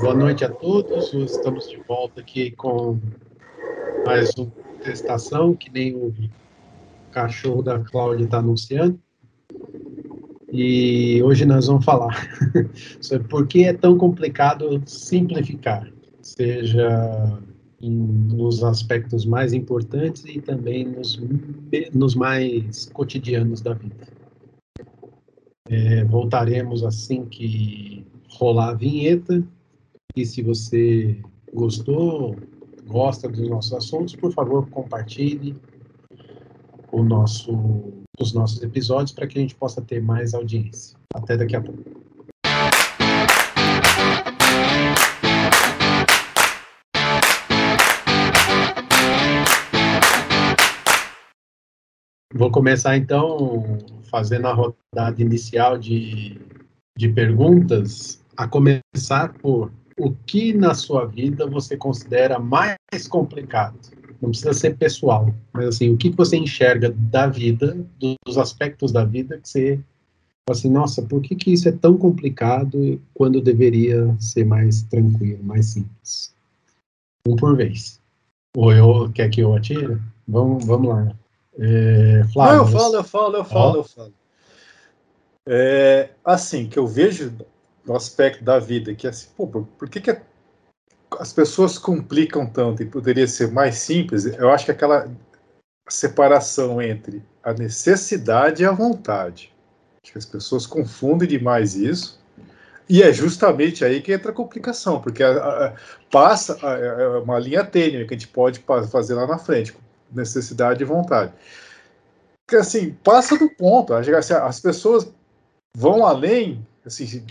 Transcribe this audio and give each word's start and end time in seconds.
Boa 0.00 0.14
noite 0.14 0.44
a 0.44 0.48
todos. 0.48 1.12
Estamos 1.12 1.68
de 1.68 1.76
volta 1.88 2.20
aqui 2.20 2.52
com 2.52 3.00
mais 4.06 4.32
uma 4.38 4.50
testação, 4.82 5.54
que 5.54 5.68
nem 5.70 5.96
o 5.96 6.14
cachorro 7.10 7.62
da 7.62 7.80
Cláudia 7.80 8.24
está 8.24 8.38
anunciando. 8.38 9.00
E 10.52 11.20
hoje 11.22 11.44
nós 11.44 11.66
vamos 11.66 11.84
falar 11.84 12.14
sobre 13.00 13.26
por 13.26 13.48
que 13.48 13.64
é 13.64 13.72
tão 13.72 13.98
complicado 13.98 14.80
simplificar, 14.86 15.90
seja 16.22 17.40
nos 17.80 18.62
aspectos 18.62 19.24
mais 19.24 19.52
importantes 19.52 20.24
e 20.26 20.40
também 20.40 20.84
nos, 20.84 21.20
nos 21.92 22.14
mais 22.14 22.86
cotidianos 22.92 23.60
da 23.60 23.74
vida. 23.74 24.06
É, 25.68 26.04
voltaremos 26.04 26.84
assim 26.84 27.24
que 27.24 28.06
rolar 28.28 28.70
a 28.70 28.74
vinheta. 28.74 29.44
Se 30.26 30.42
você 30.42 31.20
gostou, 31.52 32.36
gosta 32.86 33.28
dos 33.28 33.48
nossos 33.48 33.72
assuntos, 33.72 34.16
por 34.16 34.32
favor, 34.32 34.68
compartilhe 34.70 35.54
o 36.90 37.02
nosso, 37.02 37.92
os 38.18 38.32
nossos 38.32 38.62
episódios 38.62 39.12
para 39.12 39.26
que 39.26 39.38
a 39.38 39.42
gente 39.42 39.54
possa 39.54 39.82
ter 39.82 40.02
mais 40.02 40.34
audiência. 40.34 40.98
Até 41.14 41.36
daqui 41.36 41.56
a 41.56 41.60
pouco. 41.60 41.82
Vou 52.34 52.50
começar 52.50 52.96
então 52.96 53.78
fazendo 54.10 54.46
a 54.46 54.54
rodada 54.54 55.20
inicial 55.20 55.76
de, 55.76 56.40
de 56.96 57.08
perguntas, 57.08 58.24
a 58.36 58.46
começar 58.46 59.32
por 59.34 59.72
o 59.98 60.14
que 60.26 60.52
na 60.52 60.74
sua 60.74 61.04
vida 61.04 61.46
você 61.46 61.76
considera 61.76 62.38
mais 62.38 62.78
complicado? 63.08 63.78
Não 64.20 64.30
precisa 64.30 64.52
ser 64.52 64.76
pessoal, 64.76 65.32
mas 65.52 65.66
assim, 65.66 65.90
o 65.90 65.96
que 65.96 66.10
você 66.10 66.36
enxerga 66.36 66.90
da 66.90 67.26
vida, 67.26 67.76
dos 67.98 68.38
aspectos 68.38 68.90
da 68.90 69.04
vida 69.04 69.38
que 69.38 69.48
você 69.48 69.80
assim, 70.50 70.70
nossa, 70.70 71.02
por 71.02 71.20
que, 71.20 71.34
que 71.34 71.52
isso 71.52 71.68
é 71.68 71.72
tão 71.72 71.96
complicado 71.96 73.00
quando 73.12 73.40
deveria 73.40 74.16
ser 74.18 74.44
mais 74.44 74.82
tranquilo, 74.84 75.42
mais 75.44 75.66
simples? 75.66 76.34
Um 77.26 77.36
por 77.36 77.54
vez. 77.54 78.00
Ou 78.56 78.72
eu, 78.72 79.10
quer 79.12 79.28
que 79.28 79.42
eu 79.42 79.54
atire? 79.54 80.00
Vamos, 80.26 80.64
vamos 80.64 80.88
lá. 80.88 81.12
É, 81.58 82.24
Flávio, 82.32 82.56
Não, 82.56 82.64
eu 82.64 82.72
falo, 82.72 82.96
eu 82.96 83.04
falo, 83.04 83.36
eu 83.36 83.44
falo, 83.44 83.76
eu 83.76 83.84
falo. 83.84 84.12
É, 85.46 86.10
assim, 86.24 86.66
que 86.66 86.78
eu 86.78 86.86
vejo 86.86 87.32
no 87.88 87.96
aspecto 87.96 88.44
da 88.44 88.58
vida, 88.58 88.94
que 88.94 89.06
é 89.06 89.10
assim, 89.10 89.28
pô, 89.34 89.46
por, 89.46 89.88
que, 89.88 90.00
que 90.00 90.16
as 91.18 91.32
pessoas 91.32 91.78
complicam 91.78 92.46
tanto 92.46 92.82
e 92.82 92.86
poderia 92.86 93.26
ser 93.26 93.50
mais 93.50 93.76
simples? 93.76 94.26
Eu 94.26 94.50
acho 94.50 94.66
que 94.66 94.70
aquela 94.70 95.10
separação 95.88 96.82
entre 96.82 97.22
a 97.42 97.54
necessidade 97.54 98.62
e 98.62 98.66
a 98.66 98.72
vontade. 98.72 99.52
Acho 100.02 100.12
que 100.12 100.18
as 100.18 100.26
pessoas 100.26 100.66
confundem 100.66 101.26
demais 101.26 101.74
isso. 101.74 102.18
E 102.86 103.02
é 103.02 103.12
justamente 103.12 103.84
aí 103.84 104.00
que 104.00 104.12
entra 104.12 104.30
a 104.30 104.34
complicação, 104.34 105.00
porque 105.00 105.22
a, 105.22 105.30
a, 105.30 105.74
passa 106.10 106.58
a, 106.62 106.72
é 106.78 107.08
uma 107.18 107.38
linha 107.38 107.64
tênue 107.64 108.06
que 108.06 108.14
a 108.14 108.18
gente 108.18 108.28
pode 108.28 108.60
fazer 108.90 109.14
lá 109.14 109.26
na 109.26 109.38
frente, 109.38 109.76
necessidade 110.12 110.82
e 110.82 110.86
vontade. 110.86 111.32
Que 112.46 112.56
assim, 112.56 112.92
passa 113.04 113.38
do 113.38 113.48
ponto. 113.50 113.92
Assim, 113.92 114.12
as 114.12 114.60
pessoas 114.60 115.10
vão 115.76 116.04
além, 116.06 116.66
assim, 116.84 117.22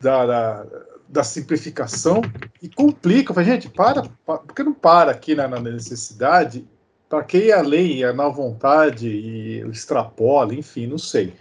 da, 0.00 0.26
da, 0.26 0.66
da 1.08 1.24
simplificação 1.24 2.22
e 2.60 2.68
complica. 2.68 3.34
Fala, 3.34 3.46
gente, 3.46 3.68
para, 3.68 4.02
para, 4.24 4.38
por 4.38 4.54
que 4.54 4.62
não 4.62 4.74
para 4.74 5.10
aqui 5.10 5.34
na, 5.34 5.46
na 5.46 5.60
necessidade? 5.60 6.66
Para 7.08 7.22
que 7.22 7.38
ir 7.38 7.52
além, 7.52 8.00
ir 8.00 8.14
na 8.14 8.28
vontade 8.28 9.08
e 9.08 9.60
extrapola, 9.68 10.54
enfim, 10.54 10.86
não 10.86 10.98
sei. 10.98 11.34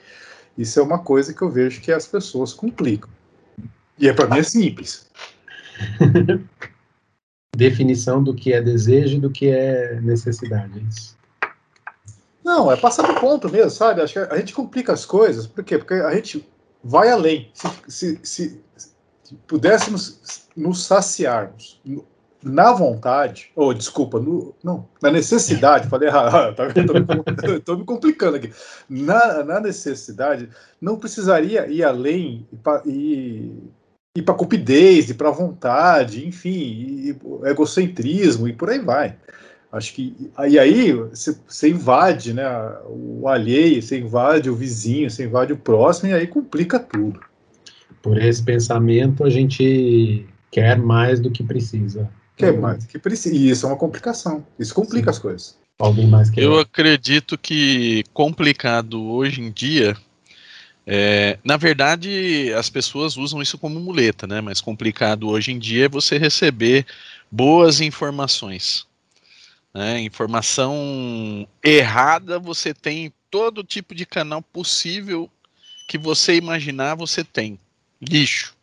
Isso 0.57 0.79
é 0.79 0.83
uma 0.83 0.99
coisa 0.99 1.33
que 1.33 1.41
eu 1.41 1.49
vejo 1.49 1.81
que 1.81 1.91
as 1.91 2.05
pessoas 2.05 2.53
complicam. 2.53 3.09
E 3.97 4.07
é 4.07 4.13
para 4.13 4.27
mim 4.27 4.39
é 4.39 4.43
simples. 4.43 5.09
Definição 7.55 8.23
do 8.23 8.33
que 8.33 8.53
é 8.53 8.61
desejo 8.61 9.17
e 9.17 9.19
do 9.19 9.29
que 9.29 9.47
é 9.47 9.99
necessidade. 10.01 10.79
É 10.79 10.81
isso. 10.83 11.17
Não, 12.43 12.71
é 12.71 12.75
passar 12.75 13.07
do 13.07 13.19
ponto 13.19 13.49
mesmo, 13.49 13.69
sabe? 13.69 14.01
Acho 14.01 14.13
que 14.13 14.19
a 14.19 14.37
gente 14.37 14.53
complica 14.53 14.91
as 14.91 15.05
coisas. 15.05 15.45
Por 15.45 15.63
quê? 15.63 15.77
Porque 15.77 15.93
a 15.93 16.13
gente 16.15 16.45
vai 16.83 17.09
além. 17.09 17.51
Se, 17.87 18.19
se, 18.23 18.61
se 18.77 19.35
pudéssemos 19.47 20.47
nos 20.55 20.85
saciarmos 20.85 21.81
na 22.43 22.73
vontade, 22.73 23.51
ou 23.55 23.69
oh, 23.69 23.73
desculpa, 23.73 24.19
no, 24.19 24.55
não, 24.63 24.87
na 25.01 25.11
necessidade, 25.11 25.87
falei 25.87 26.09
errado, 26.09 26.55
tá, 26.57 26.67
estou 27.55 27.77
me 27.77 27.85
complicando 27.85 28.37
aqui. 28.37 28.51
Na, 28.89 29.43
na, 29.43 29.59
necessidade, 29.59 30.49
não 30.79 30.97
precisaria 30.97 31.67
ir 31.67 31.83
além 31.83 32.47
e, 32.85 33.51
ir 34.15 34.21
para 34.23 34.33
cupidez, 34.33 35.09
e 35.09 35.13
para 35.13 35.29
vontade, 35.29 36.27
enfim, 36.27 36.49
e 36.49 37.19
egocentrismo 37.43 38.47
e 38.47 38.53
por 38.53 38.69
aí 38.69 38.79
vai. 38.79 39.15
Acho 39.71 39.93
que 39.93 40.15
e 40.49 40.59
aí 40.59 40.91
você 40.91 41.69
invade, 41.69 42.33
né, 42.33 42.45
o 42.85 43.27
alheio, 43.27 43.81
você 43.81 43.99
invade 43.99 44.49
o 44.49 44.55
vizinho, 44.55 45.09
você 45.09 45.25
invade 45.25 45.53
o 45.53 45.57
próximo 45.57 46.09
e 46.09 46.13
aí 46.13 46.27
complica 46.27 46.77
tudo. 46.77 47.21
Por 48.01 48.21
esse 48.21 48.43
pensamento 48.43 49.23
a 49.23 49.29
gente 49.29 50.25
quer 50.51 50.77
mais 50.77 51.19
do 51.19 51.31
que 51.31 51.43
precisa. 51.43 52.09
Quer 52.35 52.57
mais 52.57 52.83
do 52.83 52.89
que 52.89 52.99
precisa. 52.99 53.35
E 53.35 53.49
isso 53.49 53.65
é 53.65 53.69
uma 53.69 53.77
complicação. 53.77 54.45
Isso 54.57 54.73
complica 54.73 55.11
Sim. 55.11 55.17
as 55.17 55.19
coisas. 55.19 55.57
Alguém 55.79 56.07
mais 56.07 56.29
quer? 56.29 56.43
Eu 56.43 56.59
acredito 56.59 57.37
que 57.37 58.03
complicado 58.13 59.01
hoje 59.03 59.41
em 59.41 59.51
dia 59.51 59.95
é, 60.85 61.37
na 61.43 61.57
verdade, 61.57 62.51
as 62.53 62.69
pessoas 62.69 63.15
usam 63.15 63.41
isso 63.41 63.57
como 63.57 63.79
muleta, 63.79 64.25
né? 64.25 64.41
Mas 64.41 64.59
complicado 64.59 65.29
hoje 65.29 65.51
em 65.51 65.59
dia 65.59 65.85
é 65.85 65.89
você 65.89 66.17
receber 66.17 66.85
boas 67.31 67.79
informações. 67.81 68.85
Né? 69.73 70.01
Informação 70.01 71.47
errada 71.63 72.39
você 72.39 72.73
tem 72.73 73.13
todo 73.29 73.63
tipo 73.63 73.95
de 73.95 74.05
canal 74.05 74.41
possível 74.41 75.29
que 75.87 75.97
você 75.97 76.35
imaginar, 76.35 76.95
você 76.95 77.23
tem. 77.23 77.59
Lixo. 78.01 78.55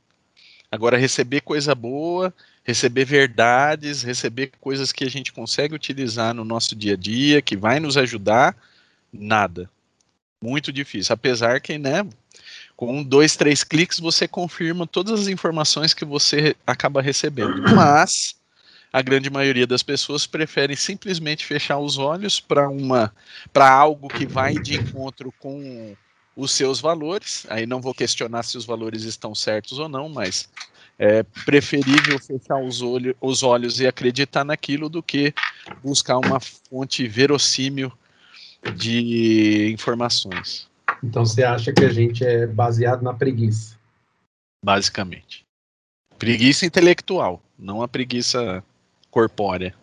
Agora, 0.70 0.98
receber 0.98 1.40
coisa 1.40 1.74
boa, 1.74 2.32
receber 2.62 3.04
verdades, 3.04 4.02
receber 4.02 4.52
coisas 4.60 4.92
que 4.92 5.04
a 5.04 5.10
gente 5.10 5.32
consegue 5.32 5.74
utilizar 5.74 6.34
no 6.34 6.44
nosso 6.44 6.76
dia 6.76 6.94
a 6.94 6.96
dia, 6.96 7.40
que 7.40 7.56
vai 7.56 7.80
nos 7.80 7.96
ajudar, 7.96 8.54
nada. 9.12 9.70
Muito 10.42 10.70
difícil. 10.70 11.14
Apesar 11.14 11.60
que, 11.60 11.78
né, 11.78 12.06
com 12.76 13.02
dois, 13.02 13.36
três 13.36 13.64
cliques, 13.64 13.98
você 13.98 14.28
confirma 14.28 14.86
todas 14.86 15.20
as 15.20 15.28
informações 15.28 15.94
que 15.94 16.04
você 16.04 16.54
acaba 16.66 17.02
recebendo. 17.02 17.62
Mas 17.74 18.37
a 18.92 19.02
grande 19.02 19.30
maioria 19.30 19.66
das 19.66 19.82
pessoas 19.82 20.26
prefere 20.26 20.76
simplesmente 20.76 21.44
fechar 21.44 21.78
os 21.78 21.98
olhos 21.98 22.40
para 22.40 22.68
uma 22.68 23.12
para 23.52 23.70
algo 23.70 24.08
que 24.08 24.26
vai 24.26 24.54
de 24.54 24.76
encontro 24.76 25.32
com 25.38 25.94
os 26.34 26.52
seus 26.52 26.80
valores. 26.80 27.46
Aí 27.50 27.66
não 27.66 27.80
vou 27.80 27.92
questionar 27.92 28.44
se 28.44 28.56
os 28.56 28.64
valores 28.64 29.02
estão 29.02 29.34
certos 29.34 29.78
ou 29.78 29.88
não, 29.88 30.08
mas 30.08 30.48
é 30.98 31.22
preferível 31.44 32.18
fechar 32.18 32.60
os, 32.60 32.80
olho, 32.82 33.16
os 33.20 33.42
olhos 33.42 33.80
e 33.80 33.86
acreditar 33.86 34.44
naquilo 34.44 34.88
do 34.88 35.02
que 35.02 35.32
buscar 35.82 36.18
uma 36.18 36.40
fonte 36.40 37.06
verossímil 37.06 37.92
de 38.74 39.70
informações. 39.72 40.68
Então 41.02 41.24
você 41.24 41.44
acha 41.44 41.72
que 41.72 41.84
a 41.84 41.92
gente 41.92 42.24
é 42.24 42.46
baseado 42.46 43.02
na 43.02 43.14
preguiça? 43.14 43.76
Basicamente. 44.64 45.46
Preguiça 46.18 46.66
intelectual, 46.66 47.40
não 47.56 47.80
a 47.80 47.86
preguiça 47.86 48.64
corpórea? 49.10 49.74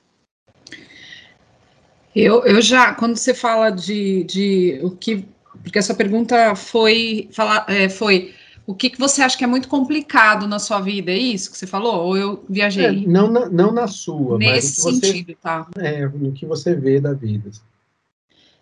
Eu, 2.16 2.46
eu 2.46 2.62
já, 2.62 2.94
quando 2.94 3.18
você 3.18 3.34
fala 3.34 3.70
de, 3.70 4.24
de 4.24 4.80
o 4.82 4.92
que. 4.92 5.26
Porque 5.62 5.80
essa 5.80 5.94
pergunta 5.94 6.56
foi, 6.56 7.28
fala, 7.32 7.66
é, 7.68 7.90
foi 7.90 8.34
o 8.68 8.74
que, 8.74 8.90
que 8.90 9.00
você 9.00 9.22
acha 9.22 9.38
que 9.38 9.44
é 9.44 9.48
muito 9.48 9.68
complicado 9.68 10.48
na 10.48 10.58
sua 10.58 10.80
vida? 10.80 11.12
É 11.12 11.18
isso 11.18 11.52
que 11.52 11.58
você 11.58 11.68
falou? 11.68 12.08
Ou 12.08 12.18
eu 12.18 12.44
viajei? 12.50 12.86
É, 12.86 12.92
não, 12.92 13.30
na, 13.30 13.50
não 13.50 13.72
na 13.72 13.88
sua, 13.88 14.38
Nesse 14.38 14.84
mas 14.84 15.02
sentido, 15.02 15.28
você, 15.28 15.36
tá? 15.36 15.68
É, 15.78 16.08
no 16.08 16.32
que 16.32 16.46
você 16.46 16.76
vê 16.76 17.00
da 17.00 17.14
vida. 17.14 17.52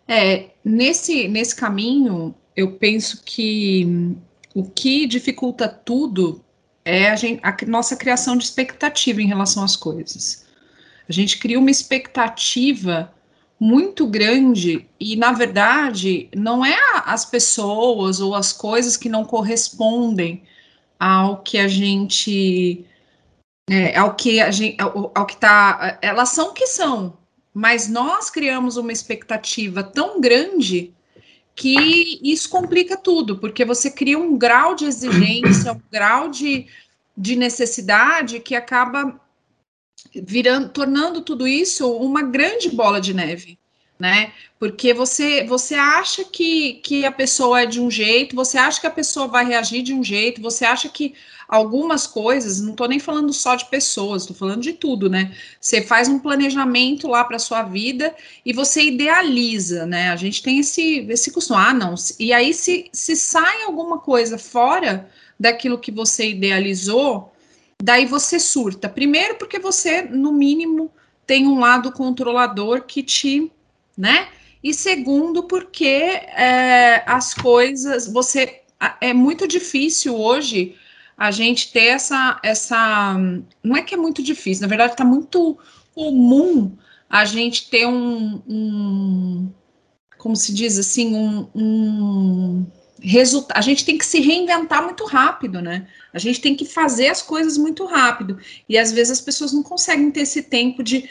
É, 0.07 0.49
nesse, 0.63 1.27
nesse 1.29 1.55
caminho, 1.55 2.35
eu 2.55 2.73
penso 2.73 3.21
que 3.23 4.15
o 4.53 4.63
que 4.63 5.07
dificulta 5.07 5.69
tudo 5.69 6.43
é 6.83 7.09
a, 7.09 7.15
gente, 7.15 7.39
a 7.41 7.55
nossa 7.65 7.95
criação 7.95 8.35
de 8.35 8.43
expectativa 8.43 9.21
em 9.21 9.27
relação 9.27 9.63
às 9.63 9.77
coisas. 9.77 10.42
A 11.07 11.11
gente 11.11 11.37
cria 11.37 11.59
uma 11.59 11.71
expectativa 11.71 13.13
muito 13.59 14.05
grande 14.07 14.87
e, 14.99 15.15
na 15.15 15.31
verdade, 15.31 16.29
não 16.35 16.65
é 16.65 16.77
as 17.05 17.25
pessoas 17.25 18.19
ou 18.19 18.35
as 18.35 18.51
coisas 18.51 18.97
que 18.97 19.07
não 19.07 19.23
correspondem 19.23 20.43
ao 20.99 21.37
que 21.37 21.57
a 21.57 21.67
gente 21.67 22.85
é, 23.69 23.97
ao 23.97 24.15
que 24.15 24.41
a 24.41 24.51
gente, 24.51 24.81
ao, 24.81 25.11
ao 25.15 25.25
que 25.25 25.37
tá, 25.37 25.97
elas 26.01 26.29
são 26.29 26.49
o 26.49 26.53
que 26.53 26.67
são, 26.67 27.17
mas 27.53 27.87
nós 27.87 28.29
criamos 28.29 28.77
uma 28.77 28.91
expectativa 28.91 29.83
tão 29.83 30.19
grande 30.19 30.93
que 31.55 32.19
isso 32.23 32.49
complica 32.49 32.97
tudo, 32.97 33.37
porque 33.37 33.63
você 33.63 33.89
cria 33.89 34.17
um 34.17 34.37
grau 34.37 34.75
de 34.75 34.85
exigência, 34.85 35.71
um 35.71 35.81
grau 35.91 36.29
de, 36.29 36.67
de 37.15 37.35
necessidade 37.35 38.39
que 38.39 38.55
acaba 38.55 39.19
virando, 40.13 40.69
tornando 40.69 41.21
tudo 41.21 41.47
isso 41.47 41.91
uma 41.97 42.21
grande 42.21 42.69
bola 42.69 42.99
de 42.99 43.13
neve, 43.13 43.57
né? 43.99 44.31
Porque 44.59 44.93
você 44.93 45.43
você 45.45 45.75
acha 45.75 46.23
que, 46.23 46.73
que 46.75 47.05
a 47.05 47.11
pessoa 47.11 47.61
é 47.61 47.65
de 47.65 47.79
um 47.79 47.89
jeito, 47.89 48.35
você 48.35 48.57
acha 48.57 48.81
que 48.81 48.87
a 48.87 48.91
pessoa 48.91 49.27
vai 49.27 49.45
reagir 49.45 49.81
de 49.83 49.93
um 49.93 50.03
jeito, 50.03 50.41
você 50.41 50.65
acha 50.65 50.89
que 50.89 51.13
algumas 51.47 52.07
coisas, 52.07 52.61
não 52.61 52.71
estou 52.71 52.87
nem 52.87 52.99
falando 52.99 53.31
só 53.31 53.55
de 53.55 53.65
pessoas, 53.65 54.23
estou 54.23 54.35
falando 54.35 54.61
de 54.61 54.73
tudo, 54.73 55.09
né? 55.09 55.35
Você 55.59 55.81
faz 55.81 56.07
um 56.07 56.19
planejamento 56.19 57.07
lá 57.07 57.23
para 57.23 57.37
sua 57.39 57.63
vida 57.63 58.15
e 58.45 58.53
você 58.53 58.83
idealiza, 58.83 59.85
né? 59.85 60.09
A 60.09 60.15
gente 60.15 60.41
tem 60.41 60.59
esse, 60.59 61.05
esse 61.09 61.31
costume, 61.31 61.59
ah, 61.59 61.73
não, 61.73 61.95
e 62.19 62.33
aí 62.33 62.53
se, 62.53 62.89
se 62.91 63.15
sai 63.15 63.63
alguma 63.63 63.99
coisa 63.99 64.37
fora 64.37 65.09
daquilo 65.39 65.77
que 65.77 65.91
você 65.91 66.29
idealizou, 66.29 67.32
daí 67.83 68.05
você 68.05 68.39
surta. 68.39 68.87
Primeiro, 68.87 69.35
porque 69.35 69.59
você, 69.59 70.03
no 70.03 70.31
mínimo, 70.31 70.89
tem 71.27 71.45
um 71.45 71.59
lado 71.59 71.91
controlador 71.91 72.83
que 72.83 73.03
te, 73.03 73.51
né? 73.97 74.29
E 74.63 74.73
segundo, 74.73 75.43
porque 75.43 75.85
é, 75.85 77.03
as 77.05 77.33
coisas, 77.33 78.07
você 78.07 78.61
é 79.01 79.13
muito 79.13 79.45
difícil 79.45 80.17
hoje 80.17 80.75
a 81.17 81.29
gente 81.29 81.73
ter 81.73 81.87
essa, 81.87 82.39
essa. 82.41 83.17
Não 83.61 83.75
é 83.75 83.81
que 83.81 83.93
é 83.93 83.97
muito 83.97 84.23
difícil, 84.23 84.61
na 84.61 84.69
verdade, 84.69 84.93
está 84.93 85.03
muito 85.03 85.57
comum 85.93 86.77
a 87.09 87.25
gente 87.25 87.69
ter 87.69 87.85
um, 87.85 88.41
um 88.47 89.51
como 90.17 90.37
se 90.37 90.53
diz 90.53 90.79
assim, 90.79 91.13
um, 91.15 91.49
um 91.53 92.65
A 93.53 93.61
gente 93.61 93.83
tem 93.83 93.97
que 93.97 94.05
se 94.05 94.21
reinventar 94.21 94.83
muito 94.83 95.05
rápido, 95.05 95.61
né? 95.61 95.87
A 96.13 96.19
gente 96.19 96.39
tem 96.39 96.55
que 96.55 96.65
fazer 96.65 97.09
as 97.09 97.21
coisas 97.21 97.57
muito 97.57 97.85
rápido. 97.85 98.39
E 98.67 98.77
às 98.77 98.91
vezes 98.91 99.11
as 99.11 99.21
pessoas 99.21 99.51
não 99.51 99.61
conseguem 99.61 100.09
ter 100.09 100.21
esse 100.21 100.43
tempo 100.43 100.81
de 100.81 101.09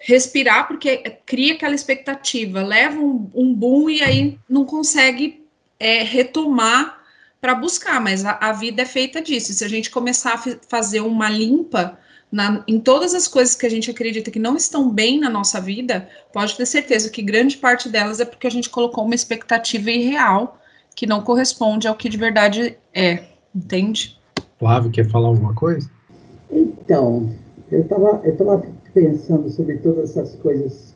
respirar, 0.00 0.68
porque 0.68 0.98
cria 1.24 1.54
aquela 1.54 1.74
expectativa, 1.74 2.62
leva 2.62 2.98
um, 2.98 3.30
um 3.34 3.54
boom 3.54 3.88
e 3.88 4.02
aí 4.02 4.38
não 4.48 4.64
consegue 4.64 5.44
é, 5.78 6.02
retomar 6.02 7.02
para 7.40 7.54
buscar, 7.54 8.00
mas 8.00 8.24
a, 8.24 8.38
a, 8.40 8.52
vida 8.52 8.82
é 8.82 8.86
feita 8.86 9.20
disso. 9.20 9.52
Se 9.52 9.64
a 9.64 9.68
gente 9.68 9.90
começar 9.90 10.34
a 10.34 10.58
fazer 10.66 11.00
uma 11.00 11.28
limpa 11.28 11.98
na, 12.32 12.64
em 12.66 12.80
todas 12.80 13.14
as 13.14 13.28
coisas 13.28 13.54
que 13.54 13.66
a 13.66 13.70
gente 13.70 13.90
acredita 13.90 14.30
que 14.30 14.38
não 14.38 14.56
estão 14.56 14.88
bem 14.88 15.20
na 15.20 15.28
nossa 15.28 15.60
vida, 15.60 16.08
pode 16.32 16.56
ter 16.56 16.64
certeza 16.66 17.10
que 17.10 17.20
grande 17.20 17.58
parte 17.58 17.88
delas 17.88 18.18
é 18.18 18.24
porque 18.24 18.46
a 18.46 18.50
gente 18.50 18.70
colocou 18.70 19.04
uma 19.04 19.14
expectativa 19.14 19.90
irreal 19.90 20.58
que 20.94 21.06
não 21.06 21.22
corresponde 21.22 21.88
ao 21.88 21.96
que 21.96 22.08
de 22.08 22.16
verdade 22.16 22.76
é, 22.92 23.24
entende? 23.54 24.18
Flávio, 24.58 24.90
quer 24.90 25.08
falar 25.08 25.28
alguma 25.28 25.54
coisa? 25.54 25.90
Então, 26.50 27.34
eu 27.70 27.82
estava 27.82 28.20
eu 28.24 28.36
tava 28.36 28.66
pensando 28.92 29.50
sobre 29.50 29.78
todas 29.78 30.16
essas 30.16 30.36
coisas 30.36 30.94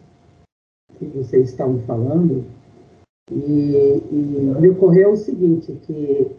que 0.98 1.06
vocês 1.06 1.50
estavam 1.50 1.80
falando, 1.82 2.44
e, 3.30 4.02
e 4.10 4.54
me 4.60 4.68
ocorreu 4.70 5.12
o 5.12 5.16
seguinte, 5.16 5.72
que 5.86 6.30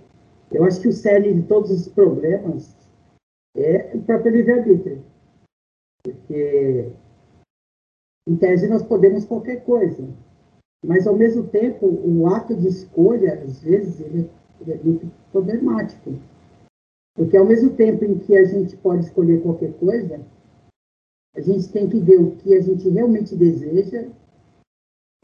eu 0.52 0.66
acho 0.66 0.82
que 0.82 0.88
o 0.88 0.94
cerne 0.94 1.34
de 1.34 1.44
todos 1.44 1.70
os 1.70 1.88
problemas 1.88 2.76
é 3.56 3.92
o 3.94 4.02
próprio 4.02 4.32
livre-arbítrio. 4.32 5.04
Porque, 6.04 6.90
em 8.28 8.36
tese, 8.38 8.68
nós 8.68 8.82
podemos 8.82 9.26
qualquer 9.26 9.64
coisa. 9.64 10.08
Mas, 10.86 11.06
ao 11.06 11.16
mesmo 11.16 11.48
tempo, 11.48 11.86
o 11.86 12.28
ato 12.28 12.56
de 12.56 12.68
escolha, 12.68 13.42
às 13.44 13.62
vezes, 13.62 14.00
ele, 14.00 14.30
ele 14.62 14.72
é 14.72 14.78
muito 14.78 15.12
problemático. 15.32 16.14
Porque, 17.16 17.36
ao 17.36 17.46
mesmo 17.46 17.76
tempo 17.76 18.06
em 18.06 18.18
que 18.18 18.36
a 18.38 18.46
gente 18.46 18.78
pode 18.78 19.06
escolher 19.06 19.42
qualquer 19.42 19.74
coisa, 19.74 20.22
a 21.36 21.42
gente 21.42 21.70
tem 21.70 21.90
que 21.90 22.00
ver 22.00 22.20
o 22.20 22.36
que 22.38 22.56
a 22.56 22.62
gente 22.62 22.88
realmente 22.90 23.36
deseja 23.36 24.08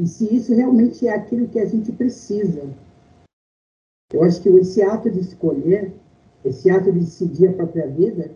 e 0.02 0.08
se 0.08 0.36
isso 0.36 0.54
realmente 0.54 1.08
é 1.08 1.14
aquilo 1.14 1.48
que 1.48 1.60
a 1.60 1.66
gente 1.66 1.92
precisa. 1.92 2.70
Eu 4.12 4.24
acho 4.24 4.42
que 4.42 4.50
esse 4.50 4.82
ato 4.82 5.10
de 5.10 5.20
escolher, 5.20 5.94
esse 6.44 6.70
ato 6.70 6.92
de 6.92 7.00
decidir 7.00 7.48
a 7.48 7.54
própria 7.54 7.88
vida, 7.88 8.32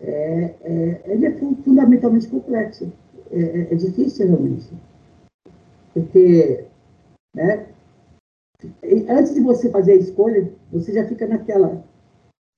é, 0.00 0.54
é, 0.60 1.12
ele 1.12 1.26
é 1.26 1.32
fundamentalmente 1.32 2.28
complexo. 2.28 2.92
É, 3.30 3.40
é, 3.40 3.72
é 3.72 3.74
difícil, 3.76 4.26
realmente. 4.26 4.68
Porque, 5.98 6.64
né, 7.34 7.66
antes 9.08 9.34
de 9.34 9.40
você 9.40 9.68
fazer 9.70 9.92
a 9.92 9.96
escolha, 9.96 10.52
você 10.72 10.92
já 10.92 11.04
fica 11.06 11.26
naquela. 11.26 11.84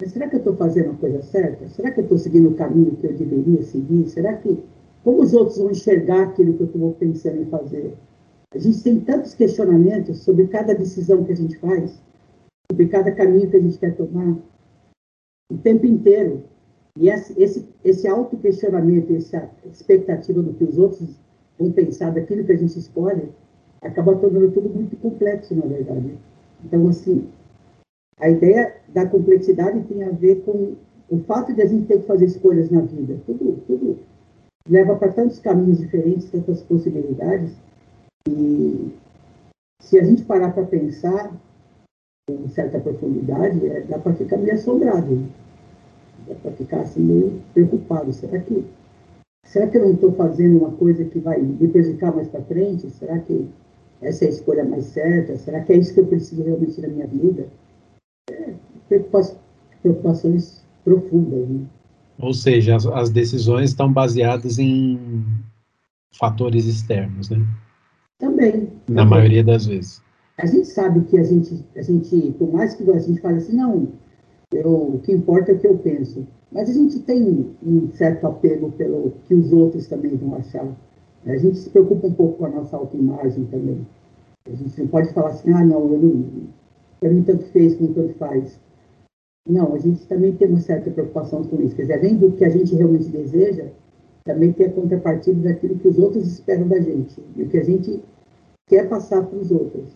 Mas 0.01 0.13
será 0.13 0.29
que 0.29 0.37
eu 0.37 0.41
estou 0.41 0.57
fazendo 0.57 0.91
a 0.91 0.97
coisa 0.97 1.23
certa? 1.23 1.69
Será 1.69 1.91
que 1.91 2.01
eu 2.01 2.05
estou 2.05 2.19
seguindo 2.19 2.51
o 2.51 2.55
caminho 2.55 2.97
que 2.97 3.07
eu 3.07 3.17
deveria 3.17 3.63
seguir? 3.63 4.09
Será 4.09 4.37
que 4.37 4.63
como 5.03 5.23
os 5.23 5.33
outros 5.33 5.59
vão 5.59 5.71
enxergar 5.71 6.23
aquilo 6.23 6.55
que 6.55 6.63
eu 6.63 6.67
estou 6.67 6.93
pensando 6.95 7.41
em 7.41 7.47
fazer? 7.47 7.97
A 8.55 8.59
gente 8.59 8.83
tem 8.83 9.01
tantos 9.01 9.35
questionamentos 9.35 10.19
sobre 10.19 10.47
cada 10.49 10.75
decisão 10.75 11.25
que 11.25 11.33
a 11.33 11.37
gente 11.37 11.57
faz, 11.59 12.03
sobre 12.71 12.89
cada 12.89 13.13
caminho 13.13 13.49
que 13.49 13.57
a 13.57 13.61
gente 13.61 13.79
quer 13.79 13.95
tomar, 13.97 14.37
o 15.51 15.57
tempo 15.59 15.87
inteiro. 15.87 16.45
E 16.99 17.09
esse, 17.09 17.41
esse, 17.41 17.69
esse 17.85 18.09
auto-questionamento, 18.09 19.15
essa 19.15 19.51
expectativa 19.65 20.43
do 20.43 20.53
que 20.53 20.65
os 20.65 20.77
outros 20.77 21.17
vão 21.61 21.71
pensar 21.73 22.11
daquilo 22.11 22.45
que 22.45 22.53
a 22.53 22.57
gente 22.57 22.79
escolhe, 22.79 23.31
acaba 23.83 24.17
tornando 24.17 24.51
tudo 24.51 24.71
muito 24.71 24.97
complexo, 24.97 25.55
na 25.55 25.67
verdade. 25.67 26.17
Então, 26.65 26.89
assim, 26.89 27.29
a 28.19 28.31
ideia 28.31 28.75
da 28.89 29.07
complexidade 29.07 29.83
tem 29.85 30.03
a 30.03 30.11
ver 30.11 30.43
com 30.43 30.75
o 31.11 31.19
fato 31.21 31.53
de 31.53 31.63
a 31.63 31.67
gente 31.67 31.87
ter 31.87 32.01
que 32.01 32.07
fazer 32.07 32.25
escolhas 32.25 32.71
na 32.71 32.81
vida. 32.81 33.19
Tudo, 33.27 33.63
tudo 33.67 33.99
leva 34.69 34.97
para 34.97 35.13
tantos 35.13 35.39
caminhos 35.39 35.79
diferentes, 35.79 36.31
tantas 36.31 36.63
possibilidades, 36.63 37.53
e 38.29 38.93
se 39.81 39.99
a 39.99 40.05
gente 40.05 40.23
parar 40.25 40.53
para 40.53 40.65
pensar 40.65 41.33
com 42.29 42.49
certa 42.49 42.79
profundidade, 42.79 43.67
é, 43.67 43.81
dá 43.83 43.99
para 43.99 44.15
ficar 44.15 44.37
meio 44.37 44.55
assombrado, 44.55 45.17
né? 45.17 45.29
dá 46.29 46.35
para 46.37 46.53
ficar 46.53 46.81
assim 46.83 47.01
meio 47.01 47.43
preocupado. 47.53 48.13
Será 48.13 48.39
que, 48.39 48.65
será 49.51 49.67
que 49.67 49.77
eu 49.77 49.83
não 49.83 49.95
estou 49.95 50.13
fazendo 50.13 50.59
uma 50.59 50.71
coisa 50.71 51.05
que 51.05 51.19
vai 51.19 51.43
me 51.43 51.67
prejudicar 51.67 52.15
mais 52.15 52.29
para 52.29 52.41
frente? 52.43 52.89
Será 52.91 53.19
que 53.19 53.49
essa 54.01 54.25
é 54.25 54.29
a 54.29 54.31
escolha 54.31 54.65
mais 54.65 54.85
certa? 54.85 55.37
Será 55.37 55.61
que 55.61 55.73
é 55.73 55.77
isso 55.77 55.93
que 55.93 56.01
eu 56.01 56.07
preciso 56.07 56.43
realmente 56.45 56.81
na 56.81 56.89
minha 56.89 57.07
vida? 57.09 57.49
É, 58.31 58.55
preocupações 59.83 60.65
profundas, 60.85 61.49
né? 61.49 61.67
Ou 62.21 62.33
seja, 62.33 62.77
as, 62.77 62.87
as 62.87 63.11
decisões 63.11 63.71
estão 63.71 63.93
baseadas 63.93 64.59
em 64.59 65.25
fatores 66.13 66.67
externos, 66.67 67.29
né? 67.31 67.45
Também. 68.19 68.69
Na 68.89 69.03
também. 69.03 69.07
maioria 69.07 69.43
das 69.43 69.67
vezes. 69.67 70.01
A 70.39 70.47
gente 70.47 70.69
sabe 70.69 71.01
que 71.07 71.19
a 71.19 71.25
gente, 71.25 71.65
a 71.75 71.83
gente, 71.83 72.33
por 72.39 72.53
mais 72.53 72.75
que 72.75 72.89
a 72.89 72.99
gente 73.01 73.21
fale 73.21 73.39
assim, 73.39 73.57
não, 73.57 73.89
eu, 74.53 74.95
o 74.95 75.01
que 75.01 75.13
importa 75.13 75.51
é 75.51 75.55
o 75.55 75.59
que 75.59 75.67
eu 75.67 75.77
penso. 75.79 76.27
Mas 76.53 76.69
a 76.69 76.73
gente 76.73 76.99
tem 77.01 77.55
um 77.65 77.91
certo 77.93 78.27
apego 78.27 78.73
pelo 78.73 79.13
que 79.27 79.35
os 79.35 79.53
outros 79.53 79.87
também 79.87 80.17
vão 80.17 80.35
achar. 80.35 80.67
A 81.27 81.37
gente 81.37 81.59
se 81.59 81.71
preocupa 81.71 82.09
um 82.09 82.13
pouco 82.13 82.39
com 82.39 82.47
a 82.47 82.51
nossa 82.51 82.77
autoimagem 82.77 83.45
também. 83.47 83.87
A 84.47 84.55
gente 84.55 84.81
não 84.81 84.89
pode 84.89 85.13
falar 85.13 85.29
assim, 85.29 85.53
ah, 85.53 85.65
não, 85.65 85.93
eu 85.93 85.99
não, 87.03 87.23
tanto 87.23 87.45
fez 87.47 87.77
como 87.77 87.95
tanto 87.95 88.15
faz. 88.15 88.59
Não, 89.49 89.75
a 89.75 89.79
gente 89.79 90.07
também 90.07 90.33
tem 90.33 90.49
uma 90.49 90.61
certa 90.61 90.91
preocupação 90.91 91.45
com 91.45 91.61
isso. 91.63 91.77
Quer 91.77 91.83
dizer, 91.83 91.99
além 91.99 92.17
do 92.17 92.33
que 92.33 92.45
a 92.45 92.49
gente 92.49 92.75
realmente 92.75 93.09
deseja, 93.09 93.67
também 94.25 94.53
tem 94.53 94.67
a 94.67 94.73
contrapartida 94.73 95.41
daquilo 95.49 95.79
que 95.79 95.89
os 95.89 95.99
outros 95.99 96.27
esperam 96.27 96.69
da 96.69 96.81
gente 96.81 97.23
e 97.37 97.43
o 97.43 97.49
que 97.49 97.59
a 97.59 97.65
gente 97.65 98.03
quer 98.67 98.89
passar 98.89 99.25
para 99.25 99.39
os 99.39 99.51
outros. 99.51 99.95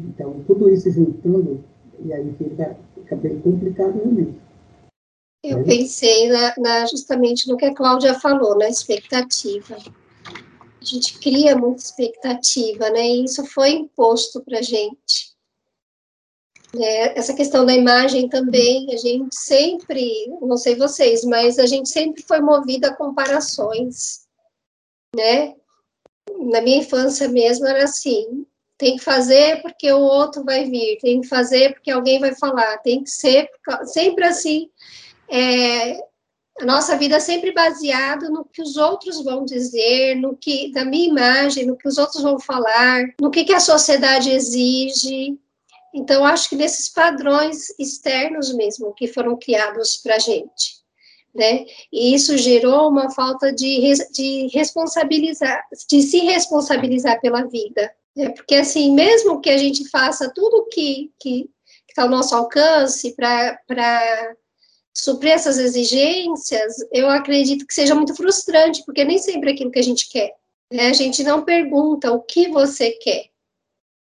Então, 0.00 0.36
tudo 0.46 0.68
isso 0.70 0.90
juntando, 0.90 1.60
e 2.04 2.12
aí 2.12 2.32
fica, 2.38 2.76
fica 2.94 3.16
bem 3.16 3.38
complicado 3.40 3.94
realmente. 3.94 4.45
Eu 5.48 5.62
pensei 5.62 6.28
na, 6.28 6.54
na, 6.58 6.86
justamente 6.86 7.46
no 7.46 7.56
que 7.56 7.66
a 7.66 7.74
Cláudia 7.74 8.18
falou, 8.18 8.58
na 8.58 8.68
expectativa. 8.68 9.76
A 10.26 10.84
gente 10.84 11.20
cria 11.20 11.56
muita 11.56 11.82
expectativa, 11.82 12.90
né? 12.90 13.06
E 13.06 13.24
isso 13.24 13.44
foi 13.46 13.70
imposto 13.70 14.40
para 14.40 14.58
a 14.58 14.62
gente. 14.62 15.36
É, 16.76 17.16
essa 17.16 17.32
questão 17.32 17.64
da 17.64 17.72
imagem 17.72 18.28
também, 18.28 18.92
a 18.92 18.96
gente 18.96 19.36
sempre, 19.36 20.26
não 20.40 20.56
sei 20.56 20.74
vocês, 20.74 21.24
mas 21.24 21.60
a 21.60 21.66
gente 21.66 21.88
sempre 21.88 22.22
foi 22.22 22.40
movida 22.40 22.88
a 22.88 22.96
comparações, 22.96 24.26
né? 25.14 25.54
Na 26.40 26.60
minha 26.60 26.78
infância 26.78 27.28
mesmo 27.28 27.66
era 27.66 27.84
assim, 27.84 28.44
tem 28.76 28.96
que 28.96 29.04
fazer 29.04 29.62
porque 29.62 29.92
o 29.92 30.00
outro 30.00 30.44
vai 30.44 30.64
vir, 30.64 30.98
tem 30.98 31.20
que 31.20 31.28
fazer 31.28 31.74
porque 31.74 31.90
alguém 31.90 32.18
vai 32.18 32.34
falar, 32.34 32.78
tem 32.78 33.04
que 33.04 33.10
ser 33.10 33.48
sempre 33.84 34.24
assim, 34.24 34.68
é, 35.28 35.98
A 36.58 36.64
nossa 36.64 36.96
vida 36.96 37.16
é 37.16 37.20
sempre 37.20 37.52
baseada 37.52 38.30
no 38.30 38.44
que 38.44 38.62
os 38.62 38.76
outros 38.76 39.22
vão 39.22 39.44
dizer, 39.44 40.16
no 40.16 40.34
que 40.36 40.72
da 40.72 40.84
minha 40.84 41.08
imagem, 41.08 41.66
no 41.66 41.76
que 41.76 41.86
os 41.86 41.98
outros 41.98 42.22
vão 42.22 42.38
falar, 42.40 43.04
no 43.20 43.30
que, 43.30 43.44
que 43.44 43.52
a 43.52 43.60
sociedade 43.60 44.30
exige. 44.30 45.38
Então, 45.94 46.24
acho 46.24 46.48
que 46.48 46.56
nesses 46.56 46.88
padrões 46.88 47.68
externos 47.78 48.54
mesmo 48.54 48.94
que 48.94 49.06
foram 49.06 49.36
criados 49.36 49.98
para 49.98 50.16
a 50.16 50.18
gente. 50.18 50.76
Né? 51.34 51.66
E 51.92 52.14
isso 52.14 52.38
gerou 52.38 52.88
uma 52.88 53.10
falta 53.10 53.52
de, 53.52 53.92
de 54.10 54.46
responsabilizar, 54.48 55.62
de 55.88 56.00
se 56.00 56.20
responsabilizar 56.20 57.20
pela 57.20 57.44
vida. 57.46 57.92
Né? 58.16 58.30
Porque, 58.30 58.54
assim, 58.54 58.94
mesmo 58.94 59.42
que 59.42 59.50
a 59.50 59.58
gente 59.58 59.86
faça 59.90 60.32
tudo 60.34 60.66
que 60.70 61.10
está 61.86 62.04
ao 62.04 62.08
nosso 62.08 62.34
alcance 62.34 63.14
para 63.14 63.58
suprir 64.96 65.32
essas 65.32 65.58
exigências, 65.58 66.76
eu 66.90 67.08
acredito 67.10 67.66
que 67.66 67.74
seja 67.74 67.94
muito 67.94 68.14
frustrante, 68.14 68.82
porque 68.84 69.04
nem 69.04 69.18
sempre 69.18 69.50
é 69.50 69.52
aquilo 69.52 69.70
que 69.70 69.78
a 69.78 69.82
gente 69.82 70.08
quer. 70.08 70.34
Né? 70.72 70.88
A 70.88 70.92
gente 70.94 71.22
não 71.22 71.44
pergunta 71.44 72.10
o 72.10 72.22
que 72.22 72.48
você 72.48 72.92
quer. 72.92 73.26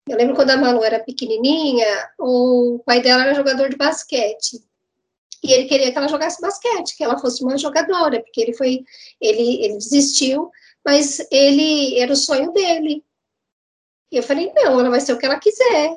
Eu 0.09 0.17
lembro 0.17 0.35
quando 0.35 0.51
a 0.51 0.57
Malu 0.57 0.83
era 0.83 0.99
pequenininha, 0.99 1.87
o 2.19 2.81
pai 2.87 3.03
dela 3.03 3.25
era 3.25 3.35
jogador 3.35 3.69
de 3.69 3.77
basquete. 3.77 4.65
E 5.45 5.53
ele 5.53 5.69
queria 5.69 5.93
que 5.93 5.99
ela 5.99 6.09
jogasse 6.09 6.41
basquete, 6.41 6.97
que 6.97 7.05
ela 7.05 7.19
fosse 7.19 7.45
uma 7.45 7.59
jogadora, 7.59 8.23
porque 8.23 8.41
ele 8.41 8.55
foi, 8.55 8.83
ele, 9.21 9.63
ele 9.63 9.75
desistiu, 9.75 10.51
mas 10.85 11.21
ele 11.31 11.99
era 12.01 12.11
o 12.11 12.17
sonho 12.17 12.51
dele. 12.51 13.05
E 14.11 14.17
eu 14.17 14.23
falei, 14.23 14.51
não, 14.55 14.81
ela 14.81 14.89
vai 14.89 15.01
ser 15.01 15.13
o 15.13 15.19
que 15.19 15.27
ela 15.27 15.39
quiser. 15.39 15.95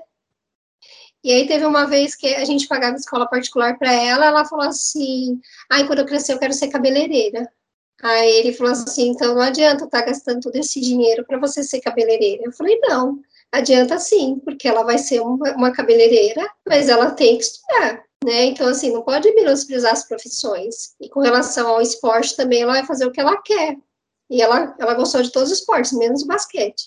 E 1.23 1.31
aí 1.31 1.47
teve 1.47 1.65
uma 1.65 1.85
vez 1.85 2.15
que 2.15 2.33
a 2.35 2.45
gente 2.45 2.67
pagava 2.67 2.95
escola 2.95 3.27
particular 3.27 3.77
para 3.77 3.93
ela, 3.93 4.25
ela 4.25 4.45
falou 4.45 4.65
assim: 4.65 5.39
"Ai, 5.69 5.85
quando 5.85 5.99
eu 5.99 6.05
crescer 6.05 6.33
eu 6.33 6.39
quero 6.39 6.53
ser 6.53 6.69
cabeleireira". 6.69 7.47
Aí 8.03 8.31
ele 8.39 8.53
falou 8.53 8.73
assim: 8.73 9.09
"Então 9.09 9.35
não 9.35 9.41
adianta 9.41 9.85
estar 9.85 10.01
tá 10.01 10.05
gastando 10.07 10.41
todo 10.41 10.55
esse 10.55 10.81
dinheiro 10.81 11.25
para 11.25 11.39
você 11.39 11.63
ser 11.63 11.81
cabeleireira". 11.81 12.43
Eu 12.45 12.51
falei: 12.53 12.79
"Não, 12.81 13.19
adianta 13.51 13.99
sim, 13.99 14.39
porque 14.43 14.67
ela 14.67 14.83
vai 14.83 14.97
ser 14.97 15.21
uma, 15.21 15.55
uma 15.55 15.71
cabeleireira, 15.71 16.49
mas 16.67 16.89
ela 16.89 17.11
tem 17.11 17.37
que 17.37 17.43
estudar". 17.43 18.03
Né? 18.23 18.45
Então, 18.45 18.67
assim, 18.67 18.91
não 18.93 19.01
pode 19.03 19.31
menosprezar 19.33 19.93
as 19.93 20.07
profissões. 20.07 20.95
E 21.01 21.09
com 21.09 21.21
relação 21.21 21.67
ao 21.69 21.81
esporte 21.81 22.35
também, 22.35 22.61
ela 22.61 22.73
vai 22.73 22.85
fazer 22.85 23.05
o 23.05 23.11
que 23.11 23.19
ela 23.19 23.41
quer. 23.41 23.77
E 24.29 24.41
ela, 24.41 24.75
ela 24.79 24.93
gostou 24.93 25.21
de 25.21 25.31
todos 25.31 25.51
os 25.51 25.59
esportes, 25.59 25.91
menos 25.91 26.23
o 26.23 26.27
basquete. 26.27 26.83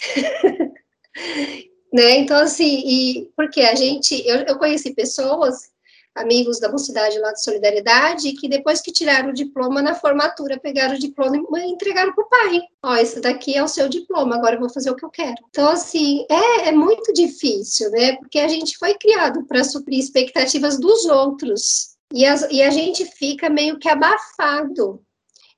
né? 1.94 2.18
Então, 2.18 2.36
assim, 2.38 2.82
e 2.84 3.30
porque 3.36 3.60
a 3.60 3.76
gente, 3.76 4.20
eu, 4.26 4.38
eu 4.38 4.58
conheci 4.58 4.92
pessoas, 4.92 5.70
amigos 6.12 6.58
da 6.58 6.68
mocidade 6.68 7.16
lá 7.20 7.32
de 7.32 7.44
Solidariedade, 7.44 8.32
que 8.32 8.48
depois 8.48 8.80
que 8.80 8.90
tiraram 8.90 9.30
o 9.30 9.32
diploma 9.32 9.80
na 9.80 9.94
formatura, 9.94 10.58
pegaram 10.58 10.96
o 10.96 10.98
diploma 10.98 11.36
e 11.36 11.70
entregaram 11.70 12.12
para 12.12 12.24
o 12.24 12.28
pai. 12.28 12.62
Ó, 12.82 12.96
esse 12.96 13.20
daqui 13.20 13.56
é 13.56 13.62
o 13.62 13.68
seu 13.68 13.88
diploma, 13.88 14.34
agora 14.34 14.56
eu 14.56 14.60
vou 14.60 14.68
fazer 14.68 14.90
o 14.90 14.96
que 14.96 15.04
eu 15.04 15.10
quero. 15.10 15.36
Então, 15.50 15.68
assim, 15.68 16.26
é, 16.28 16.70
é 16.70 16.72
muito 16.72 17.12
difícil, 17.12 17.88
né? 17.92 18.16
Porque 18.16 18.40
a 18.40 18.48
gente 18.48 18.76
foi 18.76 18.94
criado 18.94 19.44
para 19.46 19.62
suprir 19.62 20.00
expectativas 20.00 20.80
dos 20.80 21.04
outros. 21.04 21.94
E, 22.12 22.26
as, 22.26 22.42
e 22.50 22.60
a 22.60 22.70
gente 22.70 23.04
fica 23.04 23.48
meio 23.48 23.78
que 23.78 23.88
abafado 23.88 25.00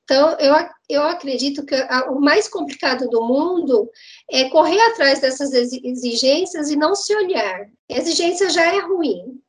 então, 0.06 0.38
eu, 0.38 0.54
eu 0.88 1.02
acredito 1.02 1.66
que 1.66 1.74
a, 1.74 2.08
o 2.12 2.20
mais 2.20 2.46
complicado 2.46 3.10
do 3.10 3.26
mundo 3.26 3.90
é 4.30 4.48
correr 4.48 4.80
atrás 4.82 5.20
dessas 5.20 5.52
exigências 5.52 6.70
e 6.70 6.76
não 6.76 6.94
se 6.94 7.12
olhar. 7.12 7.68
Exigência 7.88 8.48
já 8.48 8.72
é 8.72 8.78
ruim, 8.78 9.42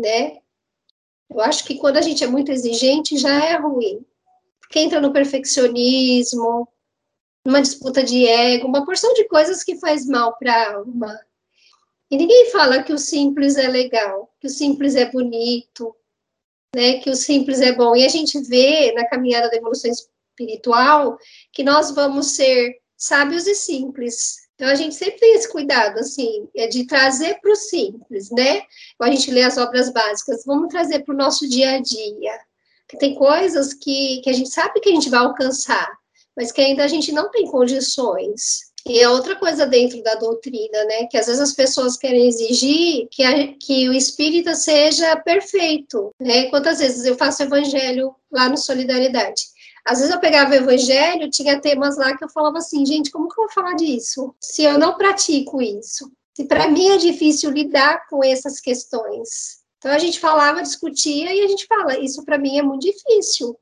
né? 0.00 0.38
Eu 1.28 1.40
acho 1.40 1.64
que 1.64 1.74
quando 1.78 1.96
a 1.96 2.00
gente 2.00 2.22
é 2.22 2.28
muito 2.28 2.52
exigente, 2.52 3.18
já 3.18 3.44
é 3.44 3.56
ruim. 3.56 4.06
Porque 4.60 4.78
entra 4.78 5.00
no 5.00 5.12
perfeccionismo, 5.12 6.68
numa 7.44 7.60
disputa 7.60 8.04
de 8.04 8.24
ego, 8.24 8.68
uma 8.68 8.86
porção 8.86 9.12
de 9.14 9.24
coisas 9.24 9.64
que 9.64 9.80
faz 9.80 10.06
mal 10.06 10.38
para 10.38 10.54
a 10.54 10.74
alma. 10.76 11.20
E 12.08 12.16
ninguém 12.16 12.52
fala 12.52 12.84
que 12.84 12.92
o 12.92 12.98
simples 12.98 13.56
é 13.56 13.66
legal, 13.66 14.32
que 14.38 14.46
o 14.46 14.50
simples 14.50 14.94
é 14.94 15.10
bonito, 15.10 15.92
né, 16.74 16.98
que 16.98 17.10
o 17.10 17.14
simples 17.14 17.60
é 17.60 17.72
bom. 17.72 17.94
E 17.94 18.04
a 18.04 18.08
gente 18.08 18.40
vê 18.42 18.92
na 18.92 19.06
caminhada 19.06 19.48
da 19.48 19.56
evolução 19.56 19.90
espiritual 19.90 21.16
que 21.52 21.62
nós 21.62 21.90
vamos 21.92 22.34
ser 22.34 22.76
sábios 22.96 23.46
e 23.46 23.54
simples. 23.54 24.44
Então 24.54 24.68
a 24.68 24.74
gente 24.74 24.94
sempre 24.94 25.18
tem 25.18 25.34
esse 25.34 25.50
cuidado, 25.50 25.98
assim, 25.98 26.48
é 26.54 26.66
de 26.66 26.86
trazer 26.86 27.40
para 27.40 27.52
o 27.52 27.56
simples, 27.56 28.30
né? 28.30 28.62
Quando 28.96 29.12
a 29.12 29.14
gente 29.14 29.30
lê 29.30 29.42
as 29.42 29.58
obras 29.58 29.92
básicas, 29.92 30.44
vamos 30.44 30.68
trazer 30.68 31.00
para 31.00 31.14
o 31.14 31.18
nosso 31.18 31.48
dia 31.48 31.72
a 31.72 31.80
dia. 31.80 32.38
Que 32.88 32.96
tem 32.98 33.14
coisas 33.14 33.74
que, 33.74 34.20
que 34.22 34.30
a 34.30 34.32
gente 34.32 34.50
sabe 34.50 34.80
que 34.80 34.88
a 34.88 34.92
gente 34.92 35.10
vai 35.10 35.20
alcançar, 35.20 35.90
mas 36.36 36.52
que 36.52 36.60
ainda 36.60 36.84
a 36.84 36.88
gente 36.88 37.10
não 37.10 37.30
tem 37.30 37.46
condições. 37.50 38.73
E 38.86 39.00
é 39.00 39.08
outra 39.08 39.34
coisa 39.36 39.66
dentro 39.66 40.02
da 40.02 40.14
doutrina, 40.14 40.84
né? 40.84 41.06
Que 41.06 41.16
às 41.16 41.26
vezes 41.26 41.40
as 41.40 41.52
pessoas 41.54 41.96
querem 41.96 42.28
exigir 42.28 43.08
que, 43.10 43.22
a, 43.22 43.54
que 43.54 43.88
o 43.88 43.94
espírita 43.94 44.54
seja 44.54 45.16
perfeito, 45.16 46.12
né? 46.20 46.50
Quantas 46.50 46.80
vezes 46.80 47.04
eu 47.04 47.16
faço 47.16 47.42
evangelho 47.42 48.14
lá 48.30 48.48
no 48.48 48.58
Solidariedade? 48.58 49.42
Às 49.86 49.98
vezes 49.98 50.14
eu 50.14 50.20
pegava 50.20 50.50
o 50.50 50.54
evangelho, 50.54 51.30
tinha 51.30 51.60
temas 51.60 51.96
lá 51.96 52.16
que 52.16 52.24
eu 52.24 52.28
falava 52.28 52.58
assim, 52.58 52.84
gente, 52.84 53.10
como 53.10 53.28
que 53.28 53.38
eu 53.38 53.44
vou 53.44 53.52
falar 53.52 53.74
disso? 53.74 54.34
Se 54.40 54.62
eu 54.62 54.78
não 54.78 54.96
pratico 54.96 55.60
isso? 55.60 56.10
Se 56.34 56.44
para 56.44 56.68
mim 56.68 56.88
é 56.88 56.96
difícil 56.96 57.50
lidar 57.50 58.06
com 58.08 58.24
essas 58.24 58.60
questões. 58.60 59.62
Então 59.78 59.92
a 59.92 59.98
gente 59.98 60.18
falava, 60.18 60.62
discutia 60.62 61.34
e 61.34 61.42
a 61.42 61.46
gente 61.46 61.66
fala, 61.66 61.98
isso 61.98 62.24
para 62.24 62.38
mim 62.38 62.58
é 62.58 62.62
muito 62.62 62.82
difícil. 62.82 63.54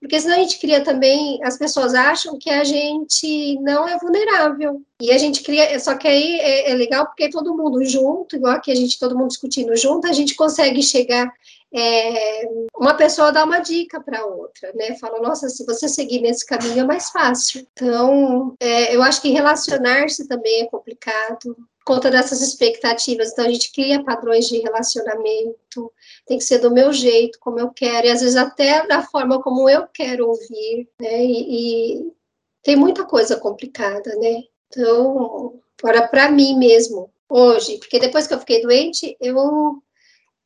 Porque 0.00 0.20
senão 0.20 0.36
a 0.36 0.40
gente 0.40 0.58
cria 0.58 0.84
também, 0.84 1.42
as 1.42 1.56
pessoas 1.56 1.94
acham 1.94 2.38
que 2.38 2.50
a 2.50 2.62
gente 2.64 3.58
não 3.60 3.88
é 3.88 3.98
vulnerável. 3.98 4.82
E 5.00 5.10
a 5.10 5.18
gente 5.18 5.42
cria, 5.42 5.78
só 5.80 5.94
que 5.94 6.06
aí 6.06 6.38
é, 6.38 6.70
é 6.70 6.74
legal 6.74 7.06
porque 7.06 7.30
todo 7.30 7.56
mundo 7.56 7.84
junto, 7.84 8.36
igual 8.36 8.54
aqui 8.54 8.70
a 8.70 8.74
gente, 8.74 8.98
todo 8.98 9.16
mundo 9.16 9.28
discutindo 9.28 9.74
junto, 9.76 10.06
a 10.06 10.12
gente 10.12 10.34
consegue 10.34 10.82
chegar 10.82 11.32
é, 11.74 12.48
uma 12.74 12.94
pessoa 12.94 13.32
dá 13.32 13.44
uma 13.44 13.58
dica 13.58 14.00
para 14.00 14.24
outra, 14.24 14.72
né? 14.74 14.96
Fala, 14.96 15.20
nossa, 15.20 15.48
se 15.48 15.64
você 15.66 15.88
seguir 15.88 16.20
nesse 16.20 16.46
caminho 16.46 16.80
é 16.80 16.84
mais 16.84 17.10
fácil. 17.10 17.66
Então, 17.72 18.54
é, 18.60 18.94
eu 18.94 19.02
acho 19.02 19.20
que 19.20 19.30
relacionar-se 19.30 20.26
também 20.26 20.62
é 20.62 20.66
complicado 20.68 21.56
conta 21.86 22.10
dessas 22.10 22.42
expectativas. 22.42 23.30
Então, 23.30 23.46
a 23.46 23.48
gente 23.48 23.72
cria 23.72 24.02
padrões 24.02 24.48
de 24.48 24.58
relacionamento, 24.58 25.92
tem 26.26 26.36
que 26.36 26.44
ser 26.44 26.58
do 26.58 26.70
meu 26.70 26.92
jeito, 26.92 27.38
como 27.38 27.60
eu 27.60 27.70
quero, 27.70 28.08
e 28.08 28.10
às 28.10 28.20
vezes 28.20 28.36
até 28.36 28.84
da 28.88 29.02
forma 29.02 29.40
como 29.40 29.70
eu 29.70 29.86
quero 29.94 30.28
ouvir, 30.28 30.88
né? 31.00 31.24
E, 31.24 32.00
e 32.00 32.12
tem 32.62 32.74
muita 32.74 33.04
coisa 33.04 33.36
complicada, 33.36 34.14
né? 34.16 34.42
Então, 34.66 35.60
agora, 35.80 36.08
para 36.08 36.28
mim 36.28 36.58
mesmo, 36.58 37.08
hoje, 37.28 37.78
porque 37.78 38.00
depois 38.00 38.26
que 38.26 38.34
eu 38.34 38.40
fiquei 38.40 38.60
doente, 38.60 39.16
eu 39.20 39.80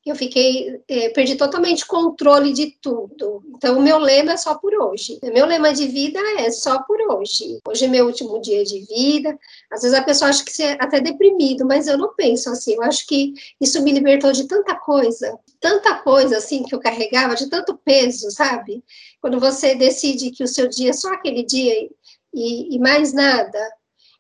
eu 0.04 0.16
fiquei, 0.16 0.80
é, 0.88 1.10
perdi 1.10 1.36
totalmente 1.36 1.86
controle 1.86 2.54
de 2.54 2.74
tudo. 2.80 3.42
Então, 3.54 3.78
o 3.78 3.82
meu 3.82 3.98
lema 3.98 4.32
é 4.32 4.36
só 4.36 4.54
por 4.54 4.74
hoje. 4.74 5.18
O 5.22 5.30
meu 5.30 5.44
lema 5.44 5.74
de 5.74 5.86
vida 5.86 6.18
é 6.38 6.50
só 6.50 6.82
por 6.82 6.98
hoje. 7.02 7.58
Hoje 7.68 7.84
é 7.84 7.88
meu 7.88 8.06
último 8.06 8.40
dia 8.40 8.64
de 8.64 8.80
vida. 8.86 9.38
Às 9.70 9.82
vezes 9.82 9.96
a 9.96 10.02
pessoa 10.02 10.30
acha 10.30 10.42
que 10.42 10.52
você 10.52 10.62
é 10.62 10.78
até 10.80 11.00
deprimido, 11.00 11.66
mas 11.66 11.86
eu 11.86 11.98
não 11.98 12.14
penso 12.14 12.48
assim. 12.48 12.74
Eu 12.74 12.82
acho 12.82 13.06
que 13.06 13.34
isso 13.60 13.82
me 13.82 13.92
libertou 13.92 14.32
de 14.32 14.48
tanta 14.48 14.74
coisa, 14.74 15.38
tanta 15.60 15.94
coisa 15.96 16.38
assim 16.38 16.62
que 16.62 16.74
eu 16.74 16.80
carregava, 16.80 17.34
de 17.34 17.50
tanto 17.50 17.76
peso, 17.84 18.30
sabe? 18.30 18.82
Quando 19.20 19.38
você 19.38 19.74
decide 19.74 20.30
que 20.30 20.42
o 20.42 20.48
seu 20.48 20.66
dia 20.66 20.90
é 20.90 20.94
só 20.94 21.12
aquele 21.12 21.44
dia 21.44 21.74
e, 22.32 22.74
e 22.74 22.78
mais 22.78 23.12
nada. 23.12 23.58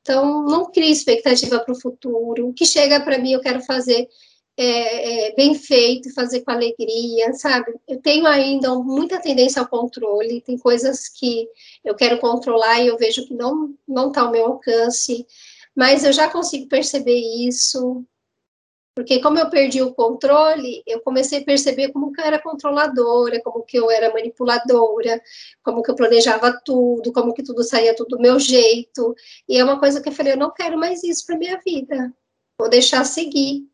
Então, 0.02 0.44
não 0.44 0.70
crie 0.70 0.90
expectativa 0.90 1.58
para 1.60 1.72
o 1.72 1.80
futuro. 1.80 2.48
O 2.48 2.52
que 2.52 2.66
chega 2.66 3.00
para 3.00 3.18
mim, 3.18 3.32
eu 3.32 3.40
quero 3.40 3.62
fazer 3.62 4.08
é, 4.56 5.28
é, 5.28 5.34
bem 5.34 5.54
feito, 5.54 6.12
fazer 6.12 6.42
com 6.42 6.50
alegria, 6.50 7.32
sabe? 7.32 7.72
Eu 7.88 8.00
tenho 8.00 8.26
ainda 8.26 8.74
muita 8.74 9.20
tendência 9.20 9.62
ao 9.62 9.68
controle, 9.68 10.42
tem 10.42 10.58
coisas 10.58 11.08
que 11.08 11.48
eu 11.84 11.94
quero 11.94 12.18
controlar 12.18 12.80
e 12.80 12.88
eu 12.88 12.98
vejo 12.98 13.26
que 13.26 13.34
não 13.34 13.74
não 13.88 14.08
está 14.08 14.22
ao 14.22 14.30
meu 14.30 14.46
alcance, 14.46 15.26
mas 15.74 16.04
eu 16.04 16.12
já 16.12 16.28
consigo 16.30 16.68
perceber 16.68 17.18
isso, 17.18 18.04
porque 18.94 19.20
como 19.20 19.38
eu 19.38 19.48
perdi 19.48 19.80
o 19.80 19.94
controle, 19.94 20.82
eu 20.86 21.00
comecei 21.00 21.38
a 21.40 21.44
perceber 21.44 21.90
como 21.92 22.12
que 22.12 22.20
eu 22.20 22.24
era 22.24 22.42
controladora, 22.42 23.40
como 23.42 23.62
que 23.62 23.78
eu 23.78 23.90
era 23.90 24.12
manipuladora, 24.12 25.22
como 25.62 25.82
que 25.82 25.90
eu 25.90 25.94
planejava 25.94 26.60
tudo, 26.64 27.12
como 27.12 27.32
que 27.32 27.42
tudo 27.42 27.62
saía 27.62 27.96
tudo 27.96 28.16
do 28.16 28.22
meu 28.22 28.38
jeito, 28.38 29.14
e 29.48 29.56
é 29.58 29.64
uma 29.64 29.78
coisa 29.80 30.02
que 30.02 30.08
eu 30.08 30.12
falei, 30.12 30.34
eu 30.34 30.38
não 30.38 30.52
quero 30.52 30.76
mais 30.78 31.02
isso 31.04 31.24
para 31.24 31.38
minha 31.38 31.58
vida, 31.64 32.12
vou 32.58 32.68
deixar 32.68 33.04
seguir, 33.04 33.69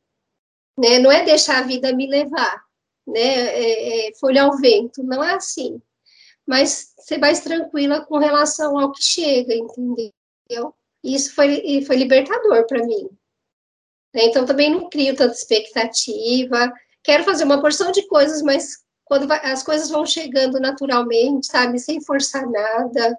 né? 0.77 0.99
Não 0.99 1.11
é 1.11 1.25
deixar 1.25 1.59
a 1.59 1.67
vida 1.67 1.95
me 1.95 2.07
levar, 2.07 2.63
né? 3.07 3.21
É, 3.21 4.09
é, 4.09 4.15
folha 4.15 4.43
ao 4.43 4.57
vento, 4.57 5.03
não 5.03 5.23
é 5.23 5.35
assim. 5.35 5.81
Mas 6.47 6.93
ser 7.01 7.19
mais 7.19 7.41
tranquila 7.41 8.05
com 8.05 8.19
relação 8.19 8.79
ao 8.79 8.93
que 8.93 9.03
chega, 9.03 9.55
entendeu? 9.55 10.75
Isso 11.03 11.35
foi, 11.35 11.83
foi 11.87 11.97
libertador 11.97 12.67
para 12.67 12.85
mim. 12.85 13.09
Né? 14.15 14.25
Então, 14.25 14.47
também 14.47 14.71
não 14.71 14.89
crio 14.89 15.15
tanta 15.15 15.35
expectativa. 15.35 16.73
Quero 17.03 17.25
fazer 17.25 17.45
uma 17.45 17.61
porção 17.61 17.93
de 17.93 18.07
coisas, 18.07 18.43
mas 18.43 18.85
quando 19.05 19.27
vai, 19.29 19.41
as 19.45 19.63
coisas 19.63 19.89
vão 19.89 20.05
chegando 20.05 20.59
naturalmente, 20.59 21.47
sabe, 21.47 21.79
sem 21.79 22.01
forçar 22.01 22.49
nada. 22.49 23.19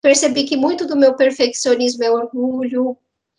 Percebi 0.00 0.44
que 0.44 0.56
muito 0.56 0.86
do 0.86 0.96
meu 0.96 1.14
perfeccionismo 1.14 2.04
é 2.04 2.10
orgulho. 2.10 2.96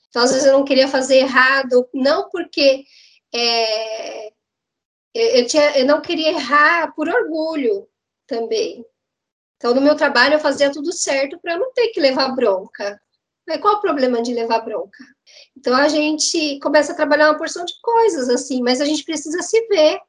Então, 0.09 0.23
às 0.23 0.31
vezes 0.31 0.47
eu 0.47 0.53
não 0.53 0.65
queria 0.65 0.87
fazer 0.87 1.17
errado, 1.17 1.87
não 1.93 2.29
porque 2.29 2.83
é, 3.33 4.31
eu, 5.13 5.45
tinha, 5.47 5.77
eu 5.77 5.85
não 5.85 6.01
queria 6.01 6.29
errar 6.29 6.93
por 6.95 7.07
orgulho 7.07 7.87
também. 8.27 8.85
Então, 9.57 9.73
no 9.73 9.81
meu 9.81 9.95
trabalho, 9.95 10.35
eu 10.35 10.39
fazia 10.39 10.71
tudo 10.71 10.91
certo 10.93 11.37
para 11.39 11.57
não 11.57 11.73
ter 11.73 11.89
que 11.89 11.99
levar 11.99 12.33
bronca. 12.35 12.99
Mas 13.47 13.59
qual 13.59 13.75
o 13.75 13.81
problema 13.81 14.21
de 14.21 14.33
levar 14.33 14.61
bronca? 14.61 15.03
Então, 15.57 15.75
a 15.75 15.87
gente 15.87 16.59
começa 16.59 16.93
a 16.93 16.95
trabalhar 16.95 17.29
uma 17.29 17.37
porção 17.37 17.65
de 17.65 17.73
coisas, 17.81 18.29
assim, 18.29 18.61
mas 18.61 18.79
a 18.79 18.85
gente 18.85 19.03
precisa 19.03 19.41
se 19.41 19.67
ver. 19.67 19.99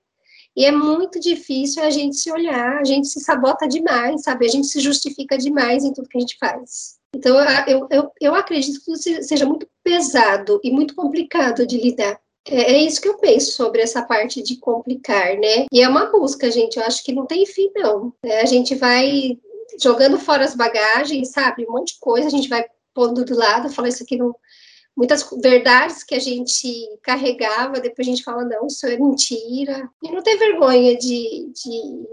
E 0.55 0.65
é 0.65 0.71
muito 0.71 1.19
difícil 1.19 1.83
a 1.83 1.91
gente 1.91 2.17
se 2.17 2.31
olhar, 2.31 2.79
a 2.79 2.85
gente 2.85 3.09
se 3.09 3.21
sabota 3.21 3.67
demais, 3.67 4.23
sabe? 4.23 4.47
A 4.47 4.49
gente 4.49 4.67
se 4.67 4.81
justifica 4.81 5.39
demais 5.39 5.85
em 5.85 5.93
tudo 5.93 6.09
que 6.09 6.19
a 6.19 6.21
gente 6.21 6.37
faz. 6.39 6.99
Então, 7.15 7.37
eu, 7.67 7.89
eu, 7.91 8.13
eu 8.21 8.35
acredito 8.35 8.85
que 8.85 8.93
isso 8.93 9.23
seja 9.23 9.47
muito 9.47 9.69
pesado 9.83 10.61
e 10.63 10.71
muito 10.71 10.95
complicado 10.95 11.67
de 11.67 11.77
lidar. 11.77 12.21
É, 12.47 12.73
é 12.73 12.79
isso 12.79 13.01
que 13.01 13.09
eu 13.09 13.19
penso 13.19 13.53
sobre 13.53 13.83
essa 13.83 14.03
parte 14.03 14.43
de 14.43 14.57
complicar, 14.57 15.37
né? 15.37 15.67
E 15.73 15.83
é 15.83 15.89
uma 15.89 16.07
busca, 16.07 16.51
gente. 16.51 16.79
Eu 16.79 16.85
acho 16.85 17.05
que 17.05 17.13
não 17.13 17.27
tem 17.27 17.45
fim, 17.47 17.71
não. 17.75 18.13
É, 18.23 18.41
a 18.41 18.47
gente 18.47 18.75
vai 18.75 19.39
jogando 19.81 20.19
fora 20.19 20.45
as 20.45 20.55
bagagens, 20.55 21.31
sabe? 21.31 21.67
Um 21.69 21.73
monte 21.73 21.95
de 21.95 22.01
coisa, 22.01 22.27
a 22.27 22.31
gente 22.31 22.49
vai 22.49 22.65
pondo 22.95 23.25
do 23.25 23.37
lado, 23.37 23.71
fala 23.71 23.89
isso 23.89 24.03
aqui 24.03 24.17
não. 24.17 24.35
Muitas 24.97 25.25
verdades 25.41 26.03
que 26.03 26.15
a 26.15 26.19
gente 26.19 26.69
carregava, 27.03 27.81
depois 27.81 28.07
a 28.07 28.11
gente 28.11 28.25
fala, 28.25 28.45
não, 28.45 28.67
isso 28.67 28.87
é 28.87 28.99
mentira. 28.99 29.89
E 30.03 30.11
não 30.11 30.23
tem 30.23 30.37
vergonha 30.37 30.97
de, 30.97 31.51
de 31.55 32.07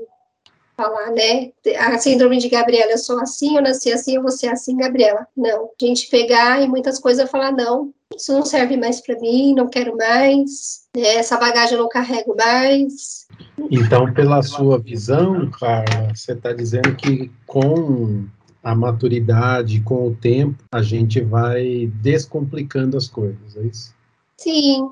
falar, 0.77 1.12
né? 1.12 1.51
A 1.79 1.98
síndrome 1.98 2.38
de 2.38 2.48
Gabriela, 2.48 2.91
eu 2.91 2.98
sou 3.00 3.19
assim, 3.19 3.55
eu 3.55 3.63
nasci 3.63 3.91
assim, 3.91 4.15
eu 4.15 4.22
vou 4.22 4.31
ser 4.31 4.48
assim, 4.48 4.77
Gabriela. 4.77 5.27
Não. 5.36 5.72
A 5.81 5.86
gente 5.86 6.07
pegar 6.07 6.62
e 6.62 6.67
muitas 6.67 7.00
coisas 7.00 7.29
falar, 7.29 7.51
não, 7.51 7.91
isso 8.15 8.31
não 8.31 8.46
serve 8.46 8.77
mais 8.77 9.01
para 9.01 9.19
mim, 9.19 9.55
não 9.55 9.67
quero 9.67 9.98
mais, 9.98 10.84
né? 10.96 11.15
essa 11.15 11.38
bagagem 11.38 11.74
eu 11.74 11.81
não 11.81 11.89
carrego 11.89 12.36
mais. 12.38 13.27
Então, 13.72 14.13
pela 14.13 14.43
sua 14.43 14.77
visão, 14.77 15.50
Carla, 15.50 16.13
você 16.15 16.34
está 16.34 16.53
dizendo 16.53 16.96
que 16.96 17.31
com 17.48 18.25
a 18.63 18.75
maturidade, 18.75 19.81
com 19.81 20.07
o 20.07 20.15
tempo, 20.15 20.63
a 20.72 20.81
gente 20.81 21.22
vai 21.22 21.89
descomplicando 21.96 22.98
as 22.98 23.07
coisas, 23.07 23.55
é 23.55 23.62
isso? 23.63 23.96
Sim. 24.38 24.89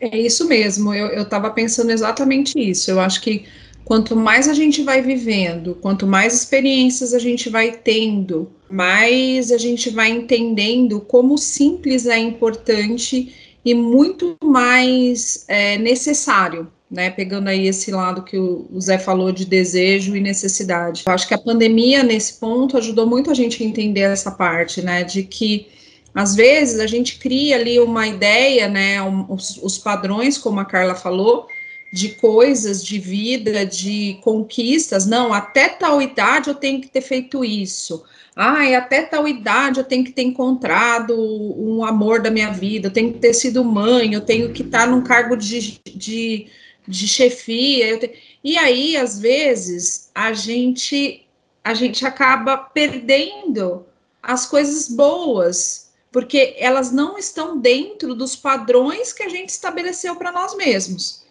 É 0.00 0.18
isso 0.18 0.48
mesmo, 0.48 0.92
eu 0.92 1.22
estava 1.22 1.50
pensando 1.50 1.90
exatamente 1.90 2.58
isso. 2.58 2.90
Eu 2.90 3.00
acho 3.00 3.20
que 3.20 3.46
quanto 3.84 4.16
mais 4.16 4.48
a 4.48 4.54
gente 4.54 4.82
vai 4.82 5.02
vivendo, 5.02 5.76
quanto 5.80 6.06
mais 6.06 6.34
experiências 6.34 7.12
a 7.12 7.18
gente 7.18 7.48
vai 7.48 7.72
tendo, 7.72 8.50
mais 8.70 9.52
a 9.52 9.58
gente 9.58 9.90
vai 9.90 10.10
entendendo 10.10 11.00
como 11.00 11.36
simples 11.36 12.06
é 12.06 12.18
importante 12.18 13.34
e 13.64 13.74
muito 13.74 14.36
mais 14.42 15.44
é, 15.48 15.78
necessário, 15.78 16.70
né? 16.90 17.10
Pegando 17.10 17.48
aí 17.48 17.66
esse 17.66 17.90
lado 17.90 18.22
que 18.22 18.36
o, 18.36 18.68
Zé 18.80 18.98
falou 18.98 19.32
de 19.32 19.44
desejo 19.44 20.14
e 20.16 20.20
necessidade. 20.20 21.02
Eu 21.06 21.12
acho 21.12 21.26
que 21.26 21.34
a 21.34 21.38
pandemia, 21.38 22.02
nesse 22.02 22.34
ponto, 22.34 22.76
ajudou 22.76 23.06
muito 23.06 23.30
a 23.30 23.34
gente 23.34 23.62
a 23.62 23.66
entender 23.66 24.00
essa 24.00 24.30
parte, 24.30 24.82
né? 24.82 25.02
De 25.02 25.22
que 25.22 25.68
às 26.14 26.34
vezes 26.34 26.78
a 26.78 26.86
gente 26.86 27.18
cria 27.18 27.56
ali 27.56 27.80
uma 27.80 28.06
ideia, 28.06 28.68
né? 28.68 29.02
Um, 29.02 29.32
os, 29.32 29.58
os 29.62 29.78
padrões, 29.78 30.36
como 30.36 30.60
a 30.60 30.64
Carla 30.64 30.94
falou, 30.94 31.46
de 31.94 32.08
coisas, 32.08 32.84
de 32.84 32.98
vida, 32.98 33.64
de 33.64 34.18
conquistas. 34.20 35.06
Não, 35.06 35.32
até 35.32 35.68
tal 35.68 36.02
idade 36.02 36.48
eu 36.48 36.54
tenho 36.56 36.80
que 36.80 36.88
ter 36.88 37.00
feito 37.00 37.44
isso. 37.44 38.02
Ai, 38.34 38.74
até 38.74 39.02
tal 39.02 39.28
idade 39.28 39.78
eu 39.78 39.84
tenho 39.84 40.02
que 40.02 40.10
ter 40.10 40.22
encontrado 40.22 41.14
um 41.16 41.84
amor 41.84 42.20
da 42.20 42.32
minha 42.32 42.50
vida, 42.50 42.88
eu 42.88 42.92
tenho 42.92 43.12
que 43.12 43.20
ter 43.20 43.32
sido 43.32 43.64
mãe, 43.64 44.12
eu 44.12 44.20
tenho 44.22 44.52
que 44.52 44.62
estar 44.62 44.88
num 44.88 45.04
cargo 45.04 45.36
de, 45.36 45.80
de, 45.84 46.48
de 46.86 47.06
chefia. 47.06 48.10
E 48.42 48.58
aí, 48.58 48.96
às 48.96 49.20
vezes, 49.20 50.10
a 50.12 50.32
gente, 50.32 51.24
a 51.62 51.74
gente 51.74 52.04
acaba 52.04 52.56
perdendo 52.56 53.86
as 54.20 54.46
coisas 54.46 54.88
boas, 54.88 55.92
porque 56.10 56.56
elas 56.58 56.90
não 56.90 57.16
estão 57.16 57.56
dentro 57.56 58.16
dos 58.16 58.34
padrões 58.34 59.12
que 59.12 59.22
a 59.22 59.28
gente 59.28 59.50
estabeleceu 59.50 60.16
para 60.16 60.32
nós 60.32 60.56
mesmos 60.56 61.22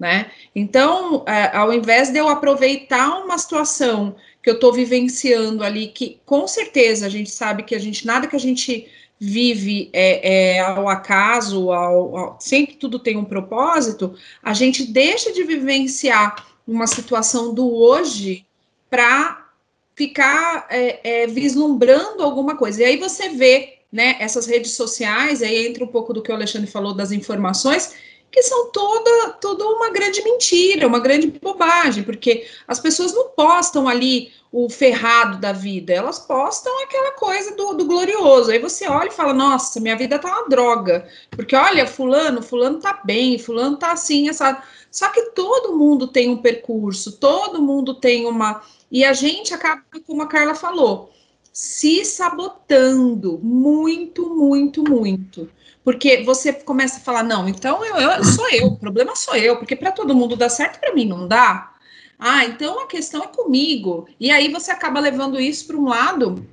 né? 0.00 0.30
Então, 0.56 1.22
é, 1.26 1.54
ao 1.54 1.72
invés 1.72 2.10
de 2.10 2.18
eu 2.18 2.28
aproveitar 2.28 3.22
uma 3.22 3.36
situação 3.36 4.16
que 4.42 4.48
eu 4.48 4.54
estou 4.54 4.72
vivenciando 4.72 5.62
ali, 5.62 5.88
que 5.88 6.18
com 6.24 6.48
certeza 6.48 7.04
a 7.04 7.10
gente 7.10 7.30
sabe 7.30 7.62
que 7.62 7.74
a 7.74 7.78
gente 7.78 8.06
nada 8.06 8.26
que 8.26 8.34
a 8.34 8.40
gente 8.40 8.88
vive 9.20 9.90
é, 9.92 10.54
é 10.54 10.60
ao 10.60 10.88
acaso, 10.88 11.70
ao, 11.70 12.16
ao, 12.16 12.36
sempre 12.40 12.76
tudo 12.76 12.98
tem 12.98 13.18
um 13.18 13.24
propósito, 13.24 14.14
a 14.42 14.54
gente 14.54 14.90
deixa 14.90 15.30
de 15.30 15.44
vivenciar 15.44 16.46
uma 16.66 16.86
situação 16.86 17.52
do 17.52 17.70
hoje 17.70 18.46
para 18.88 19.46
ficar 19.94 20.66
é, 20.70 21.24
é, 21.24 21.26
vislumbrando 21.26 22.22
alguma 22.22 22.56
coisa. 22.56 22.80
E 22.80 22.84
aí 22.86 22.96
você 22.96 23.28
vê, 23.28 23.80
né, 23.92 24.16
essas 24.18 24.46
redes 24.46 24.70
sociais, 24.70 25.42
aí 25.42 25.66
entra 25.66 25.84
um 25.84 25.88
pouco 25.88 26.14
do 26.14 26.22
que 26.22 26.32
o 26.32 26.34
Alexandre 26.34 26.70
falou 26.70 26.94
das 26.94 27.12
informações, 27.12 27.94
que 28.30 28.42
são 28.42 28.70
toda, 28.70 29.30
toda 29.40 29.66
uma 29.66 29.90
grande 29.90 30.22
mentira, 30.22 30.86
uma 30.86 31.00
grande 31.00 31.26
bobagem, 31.26 32.04
porque 32.04 32.46
as 32.66 32.78
pessoas 32.78 33.12
não 33.12 33.30
postam 33.30 33.88
ali 33.88 34.32
o 34.52 34.68
ferrado 34.68 35.38
da 35.38 35.52
vida, 35.52 35.92
elas 35.92 36.18
postam 36.18 36.72
aquela 36.82 37.12
coisa 37.12 37.54
do, 37.54 37.74
do 37.74 37.84
glorioso. 37.84 38.50
Aí 38.50 38.58
você 38.58 38.88
olha 38.88 39.08
e 39.08 39.12
fala, 39.12 39.32
nossa, 39.32 39.80
minha 39.80 39.96
vida 39.96 40.18
tá 40.18 40.28
uma 40.28 40.48
droga, 40.48 41.08
porque 41.30 41.54
olha, 41.54 41.86
fulano, 41.86 42.42
fulano 42.42 42.78
tá 42.80 43.00
bem, 43.04 43.38
fulano 43.38 43.76
tá 43.76 43.92
assim, 43.92 44.28
essa. 44.28 44.62
Só 44.90 45.08
que 45.08 45.30
todo 45.32 45.76
mundo 45.76 46.08
tem 46.08 46.28
um 46.30 46.38
percurso, 46.38 47.12
todo 47.12 47.62
mundo 47.62 47.94
tem 47.94 48.26
uma. 48.26 48.62
E 48.90 49.04
a 49.04 49.12
gente 49.12 49.54
acaba, 49.54 49.82
como 50.04 50.22
a 50.22 50.26
Carla 50.26 50.54
falou, 50.54 51.12
se 51.52 52.04
sabotando 52.04 53.38
muito, 53.42 54.28
muito, 54.34 54.82
muito. 54.82 55.48
Porque 55.84 56.22
você 56.22 56.52
começa 56.52 56.98
a 56.98 57.00
falar, 57.00 57.22
não, 57.22 57.48
então 57.48 57.84
eu, 57.84 57.96
eu 57.96 58.24
sou 58.24 58.48
eu, 58.50 58.66
o 58.66 58.76
problema 58.76 59.16
sou 59.16 59.34
eu, 59.34 59.56
porque 59.56 59.74
para 59.74 59.92
todo 59.92 60.14
mundo 60.14 60.36
dá 60.36 60.48
certo, 60.48 60.78
para 60.78 60.94
mim 60.94 61.06
não 61.06 61.26
dá. 61.26 61.72
Ah, 62.18 62.44
então 62.44 62.80
a 62.80 62.86
questão 62.86 63.22
é 63.22 63.28
comigo. 63.28 64.06
E 64.20 64.30
aí 64.30 64.52
você 64.52 64.70
acaba 64.70 65.00
levando 65.00 65.40
isso 65.40 65.66
para 65.66 65.76
um 65.76 65.88
lado 65.88 66.46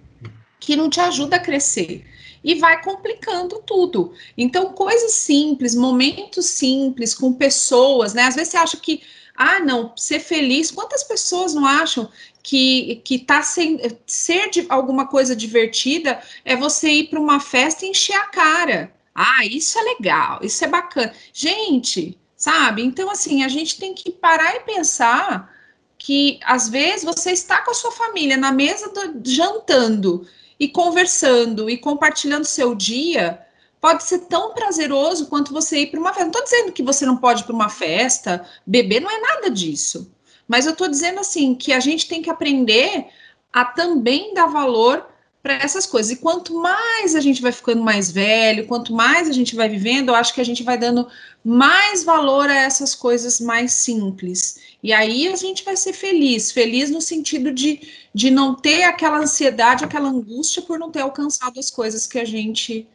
que 0.60 0.76
não 0.76 0.90
te 0.90 1.02
ajuda 1.02 1.36
a 1.36 1.42
crescer 1.42 2.06
e 2.44 2.56
vai 2.56 2.82
complicando 2.82 3.62
tudo. 3.66 4.14
Então, 4.38 4.72
coisas 4.72 5.12
simples, 5.12 5.76
momentos 5.76 6.46
simples 6.46 7.14
com 7.14 7.34
pessoas, 7.34 8.14
né? 8.14 8.24
Às 8.24 8.36
vezes 8.36 8.52
você 8.52 8.58
acha 8.58 8.78
que, 8.78 9.02
ah, 9.36 9.60
não, 9.60 9.92
ser 9.98 10.20
feliz. 10.20 10.72
Quantas 10.72 11.04
pessoas 11.04 11.54
não 11.54 11.66
acham 11.66 12.10
que 12.42 13.02
que 13.04 13.20
tá 13.20 13.42
sem 13.42 13.78
ser 14.06 14.50
de 14.50 14.66
alguma 14.70 15.08
coisa 15.08 15.36
divertida 15.36 16.22
é 16.46 16.56
você 16.56 16.90
ir 16.90 17.10
para 17.10 17.20
uma 17.20 17.42
festa 17.42 17.86
e 17.86 17.90
encher 17.90 18.16
a 18.16 18.28
cara? 18.28 18.97
Ah, 19.20 19.44
isso 19.44 19.80
é 19.80 19.82
legal, 19.82 20.42
isso 20.44 20.64
é 20.64 20.68
bacana. 20.68 21.12
Gente, 21.34 22.20
sabe? 22.36 22.84
Então, 22.84 23.10
assim, 23.10 23.44
a 23.44 23.48
gente 23.48 23.80
tem 23.80 23.96
que 23.96 24.12
parar 24.12 24.56
e 24.58 24.60
pensar 24.60 25.52
que, 25.98 26.40
às 26.44 26.70
vezes, 26.70 27.04
você 27.04 27.32
está 27.32 27.64
com 27.64 27.72
a 27.72 27.74
sua 27.74 27.92
família 27.92 28.38
na 28.38 28.52
mesa 28.52 28.90
do, 28.90 29.20
jantando 29.28 30.28
e 30.60 30.68
conversando 30.68 31.68
e 31.68 31.80
compartilhando 31.80 32.46
seu 32.46 32.76
dia. 32.76 33.44
Pode 33.82 34.04
ser 34.04 34.20
tão 34.20 34.54
prazeroso 34.54 35.26
quanto 35.26 35.52
você 35.52 35.80
ir 35.80 35.88
para 35.88 36.00
uma 36.00 36.14
festa. 36.14 36.24
Não 36.26 36.30
estou 36.30 36.44
dizendo 36.44 36.72
que 36.72 36.84
você 36.84 37.04
não 37.04 37.18
pode 37.18 37.42
ir 37.42 37.46
para 37.46 37.56
uma 37.56 37.70
festa, 37.70 38.48
beber, 38.68 39.00
não 39.00 39.10
é 39.10 39.20
nada 39.20 39.50
disso. 39.50 40.14
Mas 40.48 40.68
eu 40.68 40.74
estou 40.74 40.88
dizendo 40.88 41.20
assim 41.20 41.56
que 41.56 41.74
a 41.74 41.80
gente 41.80 42.08
tem 42.08 42.22
que 42.22 42.30
aprender 42.30 43.08
a 43.52 43.66
também 43.66 44.36
dar 44.36 44.46
valor 44.46 45.08
para 45.42 45.54
essas 45.56 45.86
coisas. 45.86 46.12
E 46.12 46.18
quanto 46.18 46.54
mais 46.54 47.16
a 47.16 47.20
gente 47.20 47.42
vai 47.42 47.52
ficando 47.52 47.82
mais 47.82 48.12
velho, 48.12 48.68
quanto 48.68 48.94
mais 48.94 49.30
a 49.30 49.32
gente 49.32 49.56
vai 49.56 49.70
vivendo, 49.70 50.10
eu 50.10 50.16
acho 50.16 50.34
que 50.34 50.42
a 50.42 50.44
gente 50.44 50.64
vai 50.64 50.78
dando 50.78 51.08
mais 51.44 52.04
valor 52.04 52.50
a 52.50 52.56
essas 52.56 52.94
coisas 52.94 53.40
mais 53.40 53.72
simples. 53.72 54.60
E 54.84 54.92
aí 54.92 55.28
a 55.28 55.36
gente 55.36 55.64
vai 55.64 55.76
ser 55.76 55.94
feliz, 55.94 56.52
feliz 56.52 56.90
no 56.90 57.02
sentido 57.02 57.52
de, 57.52 57.82
de 58.14 58.30
não 58.30 58.56
ter 58.56 58.84
aquela 58.84 59.20
ansiedade, 59.20 59.84
aquela 59.84 60.10
angústia 60.10 60.62
por 60.62 60.78
não 60.78 60.92
ter 60.92 61.02
alcançado 61.02 61.60
as 61.60 61.72
coisas 61.72 62.06
que 62.06 62.20
a 62.20 62.26
gente 62.26 62.88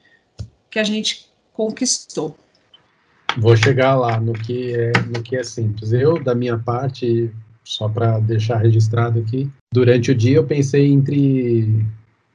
que 0.70 0.78
a 0.78 0.84
gente 0.84 1.28
conquistou. 1.52 2.34
Vou 3.36 3.54
chegar 3.56 3.94
lá 3.94 4.18
no 4.18 4.32
que 4.32 4.74
é 4.74 4.92
no 5.06 5.22
que 5.22 5.36
é 5.36 5.44
simples. 5.44 5.92
Eu, 5.92 6.22
da 6.22 6.34
minha 6.34 6.58
parte, 6.58 7.30
só 7.64 7.88
para 7.88 8.18
deixar 8.20 8.58
registrado 8.58 9.18
aqui, 9.20 9.50
durante 9.72 10.10
o 10.10 10.14
dia 10.14 10.36
eu 10.36 10.44
pensei 10.44 10.90
entre 10.90 11.84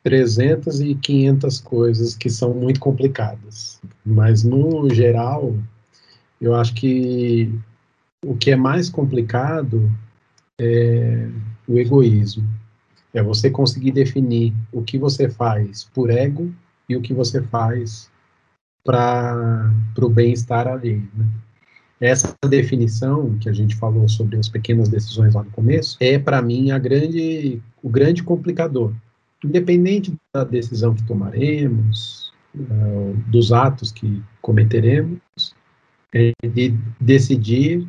300 0.08 0.80
e 0.80 0.96
500 0.96 1.60
coisas 1.60 2.16
que 2.16 2.30
são 2.30 2.54
muito 2.54 2.80
complicadas. 2.80 3.82
Mas, 4.06 4.42
no 4.42 4.90
geral, 4.90 5.54
eu 6.40 6.56
acho 6.56 6.74
que 6.76 7.54
o 8.26 8.34
que 8.34 8.52
é 8.52 8.56
mais 8.56 8.90
complicado 8.90 9.92
é 10.58 11.28
o 11.68 11.78
egoísmo. 11.78 12.48
É 13.14 13.22
você 13.22 13.50
conseguir 13.50 13.92
definir 13.92 14.54
o 14.72 14.82
que 14.82 14.98
você 14.98 15.28
faz 15.28 15.84
por 15.94 16.10
ego 16.10 16.54
e 16.88 16.96
o 16.96 17.02
que 17.02 17.14
você 17.14 17.42
faz 17.42 18.10
para 18.86 19.70
o 20.02 20.08
bem-estar 20.08 20.70
alheio. 20.70 21.06
Né? 21.14 21.26
Essa 22.00 22.34
definição 22.48 23.38
que 23.40 23.50
a 23.50 23.54
gente 23.54 23.76
falou 23.76 24.08
sobre 24.08 24.38
as 24.38 24.48
pequenas 24.48 24.88
decisões 24.88 25.36
lá 25.36 25.44
no 25.44 25.52
começo 25.52 25.98
é, 26.00 26.18
para 26.18 26.42
mim, 26.42 26.72
a 26.72 26.80
grande, 26.80 27.62
o 27.84 27.90
grande 27.90 28.24
complicador. 28.24 28.94
Independente 29.44 30.16
da 30.34 30.44
decisão 30.44 30.94
que 30.96 31.04
tomaremos, 31.04 32.34
uh, 32.56 33.14
dos 33.28 33.52
atos 33.52 33.92
que 33.92 34.22
cometeremos, 34.42 35.20
é 36.14 36.32
de 36.48 36.74
decidir 37.00 37.88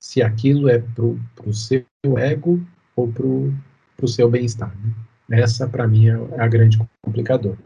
se 0.00 0.22
aquilo 0.22 0.68
é 0.68 0.78
para 0.78 1.48
o 1.48 1.54
seu 1.54 1.84
ego 2.16 2.60
ou 2.96 3.12
para 3.12 3.26
o 3.26 4.08
seu 4.08 4.30
bem-estar. 4.30 4.74
Né? 5.28 5.40
Essa, 5.40 5.68
para 5.68 5.86
mim, 5.86 6.08
é 6.08 6.40
a 6.40 6.48
grande 6.48 6.78
complicador. 7.02 7.56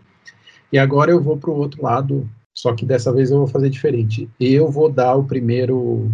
E 0.73 0.79
agora 0.79 1.11
eu 1.11 1.23
vou 1.23 1.37
para 1.37 1.51
o 1.51 1.57
outro 1.57 1.83
lado 1.83 2.29
só 2.55 2.75
que 2.75 2.85
dessa 2.85 3.13
vez 3.13 3.31
eu 3.31 3.39
vou 3.39 3.47
fazer 3.47 3.71
diferente. 3.71 4.29
Eu 4.39 4.71
vou 4.71 4.91
dar 4.91 5.15
o 5.15 5.25
primeiro, 5.25 6.11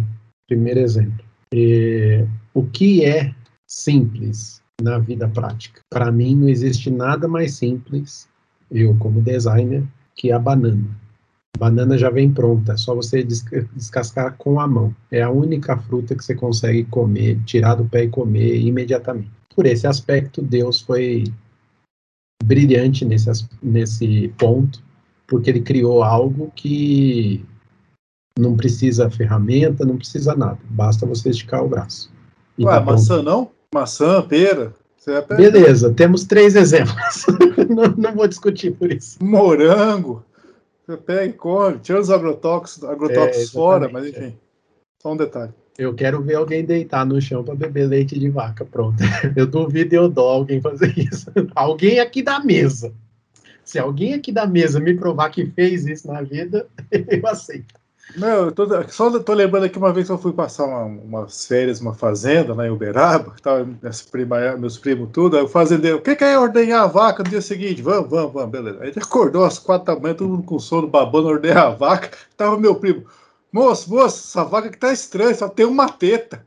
primeiro 0.47 0.79
exemplo. 0.79 1.23
E, 1.53 2.25
o 2.53 2.63
que 2.63 3.03
é 3.03 3.33
simples 3.67 4.61
na 4.81 4.97
vida 4.97 5.27
prática? 5.27 5.81
Para 5.89 6.11
mim, 6.11 6.35
não 6.35 6.49
existe 6.49 6.89
nada 6.89 7.27
mais 7.27 7.55
simples, 7.55 8.27
eu 8.71 8.95
como 8.97 9.21
designer, 9.21 9.83
que 10.15 10.31
a 10.31 10.39
banana. 10.39 10.85
A 11.55 11.59
banana 11.59 11.97
já 11.97 12.09
vem 12.09 12.31
pronta, 12.31 12.73
é 12.73 12.77
só 12.77 12.95
você 12.95 13.23
descascar 13.23 14.35
com 14.37 14.59
a 14.59 14.67
mão. 14.67 14.95
É 15.11 15.21
a 15.21 15.29
única 15.29 15.77
fruta 15.77 16.15
que 16.15 16.23
você 16.23 16.35
consegue 16.35 16.83
comer, 16.85 17.39
tirar 17.45 17.75
do 17.75 17.85
pé 17.85 18.03
e 18.03 18.09
comer 18.09 18.59
imediatamente. 18.59 19.31
Por 19.55 19.65
esse 19.65 19.87
aspecto, 19.87 20.41
Deus 20.41 20.79
foi 20.79 21.25
brilhante 22.43 23.03
nesse, 23.03 23.47
nesse 23.61 24.29
ponto 24.37 24.81
porque 25.29 25.49
ele 25.49 25.61
criou 25.61 26.03
algo 26.03 26.51
que 26.55 27.45
não 28.37 28.57
precisa 28.57 29.09
ferramenta, 29.09 29.85
não 29.85 29.97
precisa 29.97 30.35
nada, 30.35 30.57
basta 30.69 31.05
você 31.05 31.29
esticar 31.29 31.63
o 31.63 31.69
braço. 31.69 32.11
Ué, 32.59 32.65
tá 32.65 32.81
maçã 32.81 33.21
não? 33.21 33.51
Maçã, 33.73 34.21
pera. 34.21 34.73
Beleza, 35.37 35.93
temos 35.93 36.23
três 36.25 36.55
exemplos. 36.55 37.25
não, 37.69 37.87
não, 37.97 38.15
vou 38.15 38.27
discutir 38.27 38.71
por 38.71 38.91
isso. 38.91 39.23
Morango. 39.23 40.23
Você 40.85 40.97
pega 40.97 41.25
e 41.25 41.33
come, 41.33 41.79
tira 41.79 41.99
os 41.99 42.09
agrotóxicos, 42.09 42.87
agrotóxicos 42.87 43.49
é, 43.49 43.51
fora, 43.51 43.89
mas 43.89 44.07
enfim. 44.07 44.25
É. 44.25 44.33
Só 45.01 45.13
um 45.13 45.17
detalhe. 45.17 45.53
Eu 45.77 45.93
quero 45.93 46.21
ver 46.21 46.35
alguém 46.35 46.65
deitar 46.65 47.05
no 47.05 47.21
chão 47.21 47.43
para 47.43 47.55
beber 47.55 47.87
leite 47.87 48.19
de 48.19 48.29
vaca, 48.29 48.65
pronto. 48.65 48.97
Eu 49.35 49.47
duvido 49.47 49.95
eu 49.95 50.09
dou 50.09 50.27
alguém 50.27 50.59
fazer 50.59 50.93
isso. 50.97 51.31
Alguém 51.55 51.99
aqui 51.99 52.21
da 52.21 52.39
mesa. 52.39 52.93
Se 53.63 53.79
alguém 53.79 54.13
aqui 54.13 54.31
da 54.31 54.45
mesa 54.45 54.79
me 54.79 54.95
provar 54.95 55.29
que 55.29 55.45
fez 55.45 55.85
isso 55.85 56.07
na 56.07 56.21
vida, 56.21 56.67
eu 56.91 57.25
aceito. 57.27 57.75
Não, 58.15 58.45
eu 58.45 58.51
tô, 58.51 58.65
só 58.89 59.19
tô 59.19 59.33
lembrando 59.33 59.65
aqui 59.65 59.77
uma 59.77 59.93
vez 59.93 60.07
que 60.07 60.11
eu 60.11 60.17
fui 60.17 60.33
passar 60.33 60.65
uma, 60.65 60.83
umas 60.83 61.45
férias, 61.45 61.79
uma 61.79 61.93
fazenda 61.93 62.55
lá 62.55 62.65
em 62.65 62.71
Uberaba, 62.71 63.35
tava 63.41 63.63
minhas 63.63 64.01
prima, 64.01 64.57
meus 64.57 64.79
primos 64.79 65.09
tudo, 65.11 65.37
aí 65.37 65.43
o 65.43 65.47
fazendeiro, 65.47 65.97
o 65.97 66.01
que, 66.01 66.15
que 66.15 66.23
é 66.23 66.37
ordenhar 66.37 66.83
a 66.83 66.87
vaca 66.87 67.21
no 67.21 67.29
dia 67.29 67.41
seguinte? 67.41 67.83
Vamos, 67.83 68.09
vamos, 68.09 68.33
vamos, 68.33 68.49
beleza. 68.49 68.79
Aí 68.81 68.89
ele 68.89 68.99
acordou 68.99 69.45
às 69.45 69.59
quatro 69.59 69.93
da 69.93 69.99
manhã, 69.99 70.15
todo 70.15 70.29
mundo 70.29 70.43
com 70.43 70.57
sono, 70.57 70.87
babando, 70.87 71.27
ordenhar 71.27 71.67
a 71.67 71.69
vaca, 71.69 72.09
tava 72.35 72.57
meu 72.57 72.75
primo, 72.75 73.05
moço, 73.51 73.91
moço, 73.91 74.29
essa 74.29 74.43
vaca 74.43 74.69
que 74.69 74.77
tá 74.77 74.91
estranha, 74.91 75.35
só 75.35 75.47
tem 75.47 75.65
uma 75.65 75.87
teta. 75.87 76.43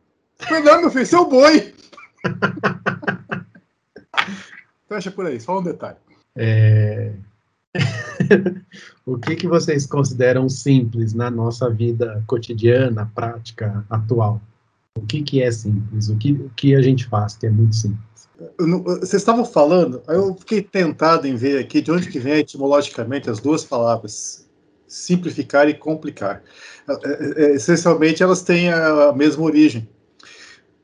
Não, 0.51 0.81
meu 0.81 0.91
filho, 0.91 1.07
seu 1.07 1.27
boi. 1.27 1.73
Fecha 4.89 5.13
por 5.13 5.27
aí, 5.27 5.41
só 5.41 5.59
um 5.59 5.63
detalhe. 5.63 5.97
É... 6.37 7.13
o 9.07 9.19
que, 9.19 9.37
que 9.37 9.49
vocês 9.49 9.87
consideram 9.87 10.49
simples 10.49 11.15
na 11.15 11.31
nossa 11.31 11.69
vida 11.71 12.23
cotidiana, 12.27 13.11
prática, 13.15 13.85
atual? 13.89 14.41
O 14.97 15.07
que, 15.07 15.23
que 15.23 15.43
é 15.43 15.51
simples? 15.51 16.09
O 16.09 16.17
que, 16.17 16.51
que 16.57 16.75
a 16.75 16.83
gente 16.83 17.07
faz 17.07 17.37
que 17.37 17.47
é 17.47 17.51
muito 17.51 17.75
simples? 17.75 18.29
Vocês 18.99 19.15
estavam 19.15 19.45
falando, 19.45 20.03
aí 20.07 20.17
eu 20.17 20.35
fiquei 20.35 20.63
tentado 20.63 21.27
em 21.27 21.37
ver 21.37 21.59
aqui 21.59 21.81
de 21.81 21.93
onde 21.93 22.09
que 22.09 22.19
vem 22.19 22.35
etimologicamente 22.35 23.31
as 23.31 23.39
duas 23.39 23.65
palavras, 23.65 24.49
simplificar 24.87 25.69
e 25.69 25.75
complicar. 25.75 26.43
É, 26.89 26.93
é, 26.93 27.45
é, 27.45 27.55
essencialmente 27.55 28.23
elas 28.23 28.43
têm 28.43 28.71
a 28.71 29.13
mesma 29.13 29.45
origem. 29.45 29.89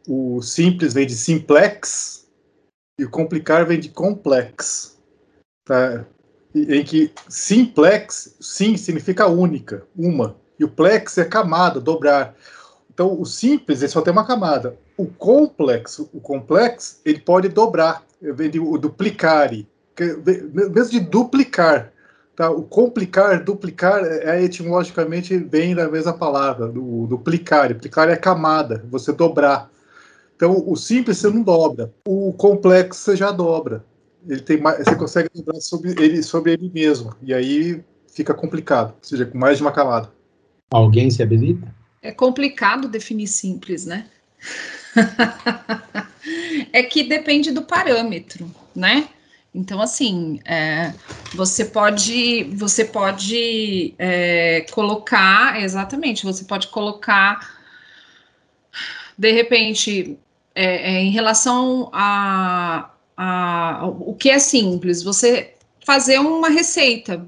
O 0.06 0.40
simples 0.40 0.94
vem 0.94 1.06
de 1.06 1.16
simplex 1.16 2.26
e 2.98 3.04
o 3.04 3.10
complicar 3.10 3.66
vem 3.66 3.80
de 3.80 3.88
complex 3.88 4.98
tá? 5.68 6.06
Em 6.54 6.82
que 6.82 7.12
simplex, 7.28 8.34
sim, 8.40 8.76
significa 8.76 9.26
única, 9.26 9.84
uma, 9.96 10.36
e 10.58 10.64
o 10.64 10.68
plex 10.68 11.18
é 11.18 11.24
camada, 11.24 11.80
dobrar. 11.80 12.34
Então, 12.92 13.20
o 13.20 13.24
simples 13.24 13.80
ele 13.80 13.90
só 13.90 14.00
tem 14.00 14.12
uma 14.12 14.26
camada. 14.26 14.76
O 14.96 15.06
complexo, 15.06 16.10
o 16.12 16.20
complexo, 16.20 17.00
ele 17.04 17.20
pode 17.20 17.48
dobrar, 17.48 18.02
vem 18.20 18.50
de 18.50 18.58
duplicare, 18.58 19.68
mesmo 20.52 20.90
de 20.90 21.00
duplicar. 21.00 21.92
Tá? 22.34 22.50
O 22.50 22.62
complicar, 22.62 23.42
duplicar, 23.42 24.04
é, 24.04 24.38
é 24.38 24.44
etimologicamente 24.44 25.36
bem 25.38 25.74
da 25.74 25.88
mesma 25.88 26.12
palavra, 26.12 26.68
do 26.68 27.06
duplicar. 27.06 27.68
Duplicar 27.68 28.08
é 28.08 28.16
camada, 28.16 28.84
você 28.90 29.12
dobrar. 29.12 29.70
Então, 30.34 30.64
o 30.66 30.76
simples 30.76 31.18
você 31.18 31.28
não 31.28 31.42
dobra, 31.42 31.92
o 32.06 32.32
complexo 32.32 33.00
você 33.00 33.16
já 33.16 33.30
dobra 33.30 33.84
ele 34.28 34.42
tem 34.42 34.58
mais, 34.58 34.84
você 34.84 34.94
consegue 34.94 35.30
lembrar 35.34 35.60
sobre 35.60 35.90
ele, 35.90 36.22
sobre 36.22 36.52
ele 36.52 36.70
mesmo. 36.72 37.14
E 37.22 37.32
aí 37.32 37.82
fica 38.14 38.34
complicado, 38.34 38.90
ou 38.90 39.02
seja, 39.02 39.24
com 39.24 39.38
mais 39.38 39.56
de 39.56 39.62
uma 39.62 39.72
camada. 39.72 40.12
Alguém 40.70 41.10
se 41.10 41.22
habilita? 41.22 41.74
É 42.02 42.12
complicado 42.12 42.88
definir 42.88 43.26
simples, 43.26 43.86
né? 43.86 44.06
é 46.72 46.82
que 46.82 47.04
depende 47.04 47.50
do 47.50 47.62
parâmetro, 47.62 48.52
né? 48.74 49.08
Então, 49.54 49.80
assim, 49.80 50.40
é, 50.44 50.92
você 51.34 51.64
pode, 51.64 52.44
você 52.54 52.84
pode 52.84 53.94
é, 53.98 54.66
colocar, 54.70 55.60
exatamente, 55.62 56.24
você 56.24 56.44
pode 56.44 56.68
colocar, 56.68 57.58
de 59.16 59.32
repente, 59.32 60.18
é, 60.54 60.96
é 60.96 61.00
em 61.00 61.10
relação 61.10 61.88
a, 61.94 62.90
a, 63.18 63.84
o 63.84 64.14
que 64.14 64.30
é 64.30 64.38
simples? 64.38 65.02
Você 65.02 65.54
fazer 65.84 66.20
uma 66.20 66.48
receita 66.48 67.26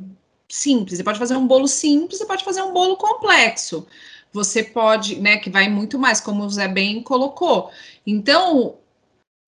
simples. 0.49 0.99
Você 0.99 1.05
pode 1.05 1.19
fazer 1.19 1.37
um 1.37 1.47
bolo 1.47 1.67
simples, 1.67 2.19
você 2.19 2.27
pode 2.27 2.45
fazer 2.45 2.63
um 2.63 2.73
bolo 2.73 2.97
complexo. 2.97 3.87
Você 4.33 4.63
pode, 4.63 5.17
né, 5.21 5.39
que 5.39 5.51
vai 5.51 5.69
muito 5.69 5.99
mais, 5.99 6.21
como 6.21 6.45
o 6.45 6.51
Zé 6.51 6.69
bem 6.69 7.03
colocou. 7.03 7.71
Então, 8.07 8.77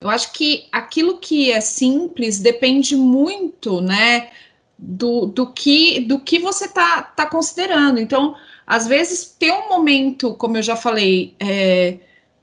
eu 0.01 0.11
acho 0.11 0.33
que 0.33 0.67
aquilo 0.73 1.19
que 1.19 1.53
é 1.53 1.61
simples 1.61 2.41
depende 2.41 2.97
muito, 2.97 3.81
né, 3.81 4.31
do, 4.77 5.27
do 5.27 5.53
que 5.53 6.01
do 6.01 6.19
que 6.19 6.41
você 6.41 6.67
tá, 6.67 7.03
tá 7.03 7.27
considerando. 7.27 8.01
Então, 8.01 8.35
às 8.67 8.89
vezes 8.89 9.37
tem 9.39 9.53
um 9.53 9.69
momento, 9.69 10.35
como 10.35 10.57
eu 10.57 10.63
já 10.63 10.75
falei, 10.75 11.37
é, 11.39 11.99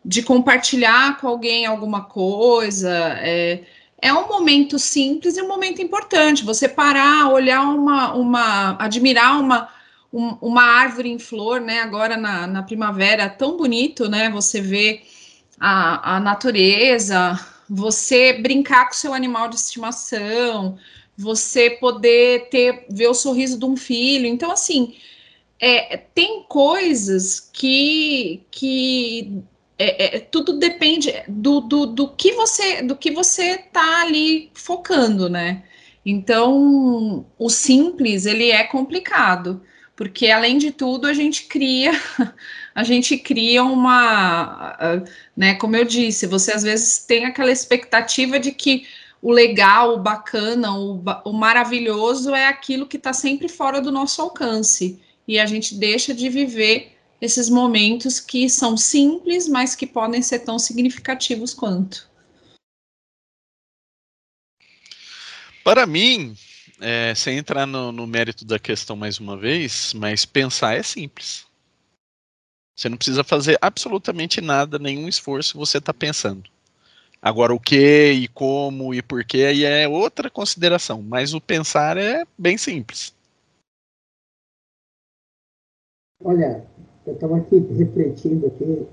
de 0.05 0.23
compartilhar 0.23 1.19
com 1.19 1.27
alguém 1.27 1.65
alguma 1.65 2.03
coisa, 2.05 2.89
é, 3.19 3.63
é 4.01 4.13
um 4.13 4.27
momento 4.27 4.79
simples 4.79 5.37
e 5.37 5.41
um 5.41 5.47
momento 5.47 5.81
importante. 5.81 6.45
Você 6.45 6.67
parar, 6.67 7.31
olhar 7.31 7.61
uma, 7.61 8.13
uma 8.13 8.77
admirar 8.83 9.39
uma, 9.39 9.69
um, 10.11 10.37
uma 10.41 10.63
árvore 10.63 11.09
em 11.09 11.19
flor, 11.19 11.59
né? 11.61 11.81
Agora 11.81 12.17
na, 12.17 12.47
na 12.47 12.63
primavera, 12.63 13.29
tão 13.29 13.57
bonito, 13.57 14.09
né? 14.09 14.29
Você 14.29 14.61
vê 14.61 15.01
a, 15.59 16.15
a 16.15 16.19
natureza, 16.19 17.39
você 17.69 18.33
brincar 18.33 18.87
com 18.87 18.93
seu 18.93 19.13
animal 19.13 19.49
de 19.49 19.55
estimação, 19.55 20.77
você 21.17 21.69
poder 21.69 22.49
ter 22.49 22.85
ver 22.89 23.07
o 23.07 23.13
sorriso 23.13 23.59
de 23.59 23.65
um 23.65 23.75
filho. 23.75 24.25
Então, 24.25 24.51
assim, 24.51 24.95
é, 25.59 25.97
tem 25.97 26.43
coisas 26.47 27.39
que, 27.51 28.41
que 28.49 29.43
é, 29.79 30.17
é, 30.17 30.19
tudo 30.19 30.59
depende 30.59 31.13
do, 31.25 31.61
do, 31.61 31.85
do, 31.85 32.09
que 32.09 32.33
você 32.33 32.81
do 32.81 32.97
que 32.97 33.11
você 33.11 33.57
tá 33.57 34.01
ali 34.01 34.51
focando, 34.53 35.29
né? 35.29 35.63
Então, 36.05 37.25
o 37.37 37.49
simples 37.49 38.25
ele 38.25 38.51
é 38.51 38.63
complicado, 38.65 39.61
porque 39.95 40.29
além 40.29 40.57
de 40.57 40.71
tudo 40.71 41.07
a 41.07 41.13
gente 41.13 41.43
cria 41.43 41.93
a 42.75 42.83
gente 42.83 43.17
cria 43.17 43.63
uma, 43.63 45.05
né? 45.35 45.55
Como 45.55 45.77
eu 45.77 45.85
disse, 45.85 46.27
você 46.27 46.51
às 46.51 46.63
vezes 46.63 47.05
tem 47.05 47.25
aquela 47.25 47.51
expectativa 47.51 48.37
de 48.37 48.51
que 48.51 48.85
o 49.21 49.31
legal, 49.31 49.95
o 49.95 49.99
bacana, 49.99 50.73
o, 50.77 51.01
o 51.25 51.33
maravilhoso 51.33 52.35
é 52.35 52.47
aquilo 52.47 52.85
que 52.85 52.97
está 52.97 53.13
sempre 53.13 53.47
fora 53.47 53.81
do 53.81 53.91
nosso 53.91 54.21
alcance 54.21 54.99
e 55.27 55.39
a 55.39 55.45
gente 55.45 55.75
deixa 55.75 56.13
de 56.13 56.27
viver 56.29 56.98
esses 57.21 57.49
momentos 57.49 58.19
que 58.19 58.49
são 58.49 58.77
simples, 58.77 59.47
mas 59.47 59.75
que 59.75 59.85
podem 59.85 60.21
ser 60.21 60.39
tão 60.39 60.57
significativos 60.57 61.53
quanto. 61.53 62.09
Para 65.63 65.85
mim, 65.85 66.35
é, 66.79 67.13
sem 67.13 67.37
entrar 67.37 67.65
no, 67.65 67.91
no 67.91 68.07
mérito 68.07 68.45
da 68.45 68.57
questão 68.57 68.95
mais 68.95 69.19
uma 69.19 69.37
vez, 69.37 69.93
mas 69.93 70.25
pensar 70.25 70.75
é 70.75 70.83
simples. 70.83 71.45
Você 72.75 72.87
não 72.87 72.97
precisa 72.97 73.23
fazer 73.25 73.57
absolutamente 73.61 74.39
nada, 74.39 74.79
nenhum 74.79 75.07
esforço, 75.07 75.57
você 75.57 75.79
está 75.79 75.93
pensando. 75.93 76.49
Agora, 77.21 77.53
o 77.53 77.59
que 77.59 78.13
e 78.13 78.27
como 78.29 78.93
e 78.93 79.01
porquê 79.01 79.43
aí 79.43 79.65
é 79.65 79.85
outra 79.85 80.29
consideração, 80.29 81.01
mas 81.01 81.33
o 81.33 81.41
pensar 81.41 81.97
é 81.97 82.25
bem 82.37 82.57
simples. 82.57 83.13
Olha, 86.23 86.65
eu 87.05 87.13
estava 87.13 87.37
aqui 87.37 87.57
refletindo 87.57 88.47
aqui 88.47 88.87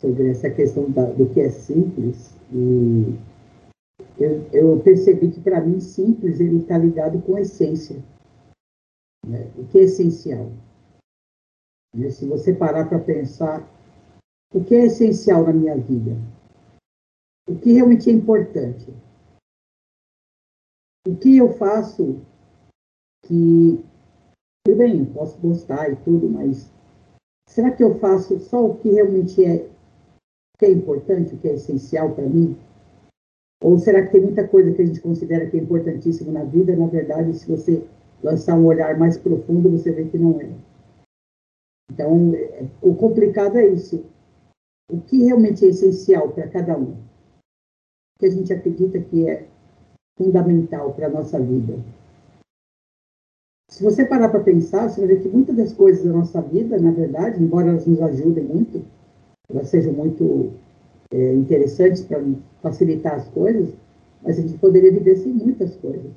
sobre 0.00 0.30
essa 0.30 0.50
questão 0.50 0.90
da, 0.90 1.04
do 1.12 1.28
que 1.30 1.40
é 1.40 1.50
simples 1.50 2.34
e 2.52 3.18
eu, 4.18 4.48
eu 4.52 4.82
percebi 4.82 5.30
que 5.30 5.40
para 5.40 5.60
mim 5.60 5.80
simples 5.80 6.40
ele 6.40 6.58
está 6.58 6.78
ligado 6.78 7.20
com 7.22 7.38
essência. 7.38 7.96
Né? 9.26 9.50
O 9.56 9.66
que 9.66 9.78
é 9.78 9.82
essencial? 9.82 10.50
Né? 11.94 12.10
Se 12.10 12.26
você 12.26 12.54
parar 12.54 12.88
para 12.88 12.98
pensar 12.98 13.66
o 14.54 14.64
que 14.64 14.74
é 14.74 14.86
essencial 14.86 15.44
na 15.44 15.52
minha 15.52 15.76
vida, 15.76 16.16
o 17.48 17.56
que 17.58 17.72
realmente 17.72 18.10
é 18.10 18.12
importante, 18.12 18.92
o 21.06 21.16
que 21.16 21.36
eu 21.36 21.52
faço 21.56 22.20
que, 23.24 23.84
tudo 24.64 24.78
bem, 24.78 25.04
posso 25.04 25.38
gostar 25.40 25.90
e 25.90 25.96
tudo, 25.96 26.28
mas 26.28 26.70
será 27.48 27.70
que 27.70 27.82
eu 27.82 27.98
faço 27.98 28.38
só 28.40 28.64
o 28.64 28.76
que 28.76 28.90
realmente 28.90 29.44
é, 29.44 29.68
que 30.58 30.66
é 30.66 30.70
importante, 30.70 31.34
o 31.34 31.38
que 31.38 31.48
é 31.48 31.54
essencial 31.54 32.14
para 32.14 32.24
mim? 32.24 32.56
Ou 33.62 33.78
será 33.78 34.04
que 34.04 34.12
tem 34.12 34.20
muita 34.20 34.46
coisa 34.46 34.72
que 34.72 34.82
a 34.82 34.86
gente 34.86 35.00
considera 35.00 35.48
que 35.48 35.56
é 35.56 35.60
importantíssimo 35.60 36.30
na 36.30 36.44
vida, 36.44 36.76
na 36.76 36.86
verdade, 36.86 37.32
se 37.34 37.48
você 37.48 37.82
lançar 38.22 38.56
um 38.56 38.66
olhar 38.66 38.98
mais 38.98 39.16
profundo, 39.16 39.70
você 39.70 39.90
vê 39.90 40.04
que 40.04 40.18
não 40.18 40.40
é. 40.40 40.50
Então, 41.90 42.32
o 42.82 42.94
complicado 42.94 43.56
é 43.58 43.66
isso. 43.68 44.04
O 44.90 45.00
que 45.00 45.24
realmente 45.24 45.64
é 45.64 45.68
essencial 45.68 46.30
para 46.30 46.48
cada 46.48 46.76
um? 46.76 46.92
O 46.92 48.18
que 48.18 48.26
a 48.26 48.30
gente 48.30 48.52
acredita 48.52 49.00
que 49.00 49.28
é 49.28 49.46
fundamental 50.18 50.92
para 50.94 51.06
a 51.06 51.10
nossa 51.10 51.40
vida? 51.40 51.78
Se 53.76 53.82
você 53.82 54.06
parar 54.06 54.30
para 54.30 54.42
pensar, 54.42 54.88
você 54.88 55.02
vai 55.02 55.14
ver 55.14 55.22
que 55.22 55.28
muitas 55.28 55.54
das 55.54 55.70
coisas 55.74 56.02
da 56.02 56.10
nossa 56.10 56.40
vida, 56.40 56.78
na 56.78 56.90
verdade, 56.92 57.42
embora 57.42 57.68
elas 57.68 57.86
nos 57.86 58.00
ajudem 58.00 58.42
muito, 58.42 58.82
elas 59.50 59.68
sejam 59.68 59.92
muito 59.92 60.54
é, 61.10 61.34
interessantes 61.34 62.02
para 62.02 62.24
facilitar 62.62 63.16
as 63.16 63.28
coisas, 63.28 63.74
mas 64.22 64.38
a 64.38 64.40
gente 64.40 64.56
poderia 64.56 64.90
viver 64.90 65.16
sem 65.16 65.30
muitas 65.30 65.76
coisas. 65.76 66.10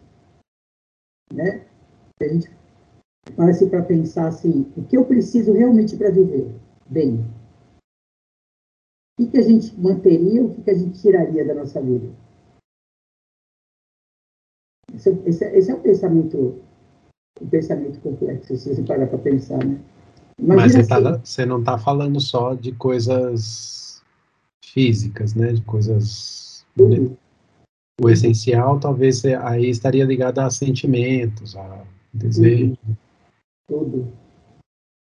Né? 1.34 1.66
A 2.22 2.28
gente 2.30 2.50
parece 3.36 3.66
para 3.66 3.84
pensar 3.84 4.30
assim, 4.30 4.72
o 4.78 4.84
que 4.84 4.96
eu 4.96 5.04
preciso 5.04 5.52
realmente 5.52 5.98
para 5.98 6.12
viver 6.12 6.50
bem? 6.90 7.26
O 9.20 9.26
que, 9.26 9.32
que 9.32 9.38
a 9.38 9.44
gente 9.44 9.78
manteria, 9.78 10.46
o 10.46 10.54
que, 10.56 10.62
que 10.62 10.72
a 10.72 10.78
gente 10.78 11.02
tiraria 11.02 11.44
da 11.44 11.56
nossa 11.56 11.82
vida? 11.82 12.08
Esse, 14.96 15.10
esse, 15.26 15.44
esse 15.44 15.72
é 15.72 15.76
um 15.76 15.82
pensamento, 15.82 16.69
um 17.42 17.48
pensamento 17.48 18.00
complexo, 18.00 18.56
se 18.58 18.76
você 18.76 18.82
parar 18.84 19.08
para 19.08 19.18
pensar, 19.20 19.64
né? 19.64 19.78
Mas 20.42 20.72
você, 20.72 20.80
assim, 20.80 20.90
tá, 20.90 21.18
você 21.24 21.46
não 21.46 21.60
está 21.60 21.78
falando 21.78 22.20
só 22.20 22.54
de 22.54 22.72
coisas 22.72 24.02
físicas, 24.64 25.36
né? 25.36 25.54
De 25.54 25.62
coisas. 25.64 26.66
Tudo. 26.76 27.18
O 28.02 28.10
essencial 28.10 28.80
talvez 28.80 29.26
aí 29.26 29.70
estaria 29.70 30.06
ligado 30.06 30.40
a 30.40 30.50
sentimentos, 30.50 31.58
a 31.58 31.84
desejo. 32.14 32.78
Tudo 32.86 32.98
todo. 33.70 34.08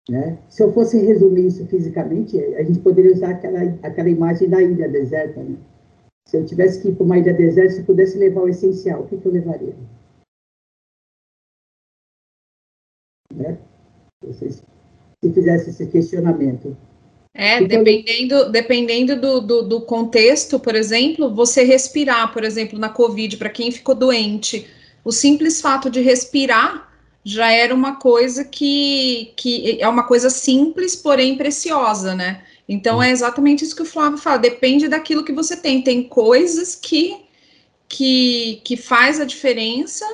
Né? 0.07 0.37
Se 0.47 0.63
eu 0.63 0.71
fosse 0.71 1.03
resumir 1.03 1.47
isso 1.47 1.65
fisicamente, 1.67 2.37
a 2.55 2.63
gente 2.63 2.79
poderia 2.79 3.11
usar 3.11 3.31
aquela, 3.31 3.61
aquela 3.83 4.09
imagem 4.09 4.47
da 4.47 4.61
ilha 4.61 4.87
deserta. 4.87 5.41
Né? 5.41 5.55
Se 6.27 6.37
eu 6.37 6.45
tivesse 6.45 6.81
que 6.81 6.89
ir 6.89 6.95
para 6.95 7.03
uma 7.03 7.17
ilha 7.17 7.33
deserta, 7.33 7.73
se 7.73 7.79
eu 7.79 7.85
pudesse 7.85 8.17
levar 8.17 8.41
o 8.41 8.47
essencial, 8.49 9.01
o 9.01 9.07
que, 9.07 9.17
que 9.17 9.25
eu 9.25 9.31
levaria? 9.31 9.75
Vocês, 14.33 14.63
se 15.23 15.33
fizesse 15.33 15.69
esse 15.69 15.85
questionamento. 15.87 16.75
É, 17.33 17.61
dependendo, 17.63 18.35
eu... 18.35 18.51
dependendo 18.51 19.19
do, 19.19 19.41
do, 19.41 19.61
do, 19.63 19.81
contexto, 19.81 20.59
por 20.59 20.75
exemplo, 20.75 21.33
você 21.33 21.63
respirar, 21.63 22.33
por 22.33 22.43
exemplo, 22.43 22.77
na 22.77 22.89
Covid, 22.89 23.37
para 23.37 23.49
quem 23.49 23.71
ficou 23.71 23.95
doente, 23.95 24.67
o 25.03 25.11
simples 25.11 25.61
fato 25.61 25.89
de 25.89 26.01
respirar 26.01 26.89
já 27.23 27.51
era 27.51 27.73
uma 27.73 27.95
coisa 27.97 28.43
que, 28.43 29.33
que 29.35 29.77
é 29.79 29.87
uma 29.87 30.03
coisa 30.03 30.29
simples, 30.29 30.95
porém 30.95 31.37
preciosa, 31.37 32.15
né? 32.15 32.43
Então 32.67 33.01
é 33.01 33.11
exatamente 33.11 33.63
isso 33.63 33.75
que 33.75 33.81
o 33.81 33.85
Flávio 33.85 34.17
fala, 34.17 34.37
depende 34.37 34.87
daquilo 34.87 35.23
que 35.23 35.33
você 35.33 35.55
tem. 35.57 35.81
Tem 35.81 36.03
coisas 36.03 36.75
que 36.75 37.17
que, 37.89 38.61
que 38.63 38.77
faz 38.77 39.19
a 39.19 39.25
diferença, 39.25 40.05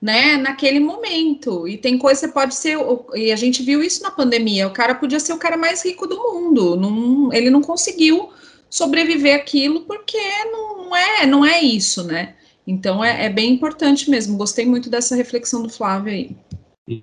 né, 0.00 0.36
naquele 0.36 0.80
momento. 0.80 1.66
E 1.66 1.76
tem 1.76 1.98
coisa 1.98 2.28
que 2.28 2.34
pode 2.34 2.54
ser, 2.54 2.78
e 3.14 3.32
a 3.32 3.36
gente 3.36 3.62
viu 3.62 3.82
isso 3.82 4.02
na 4.02 4.10
pandemia, 4.10 4.68
o 4.68 4.72
cara 4.72 4.94
podia 4.94 5.20
ser 5.20 5.32
o 5.32 5.38
cara 5.38 5.56
mais 5.56 5.84
rico 5.84 6.06
do 6.06 6.16
mundo, 6.16 6.76
não, 6.76 7.32
ele 7.32 7.50
não 7.50 7.60
conseguiu 7.60 8.30
sobreviver 8.70 9.34
aquilo 9.34 9.82
porque 9.82 10.18
não, 10.50 10.94
é, 10.94 11.26
não 11.26 11.44
é 11.44 11.60
isso, 11.60 12.04
né? 12.04 12.34
Então 12.66 13.02
é, 13.02 13.24
é, 13.24 13.30
bem 13.30 13.54
importante 13.54 14.10
mesmo. 14.10 14.36
Gostei 14.36 14.66
muito 14.66 14.90
dessa 14.90 15.16
reflexão 15.16 15.62
do 15.62 15.70
Flávio 15.70 16.12
aí. 16.12 16.36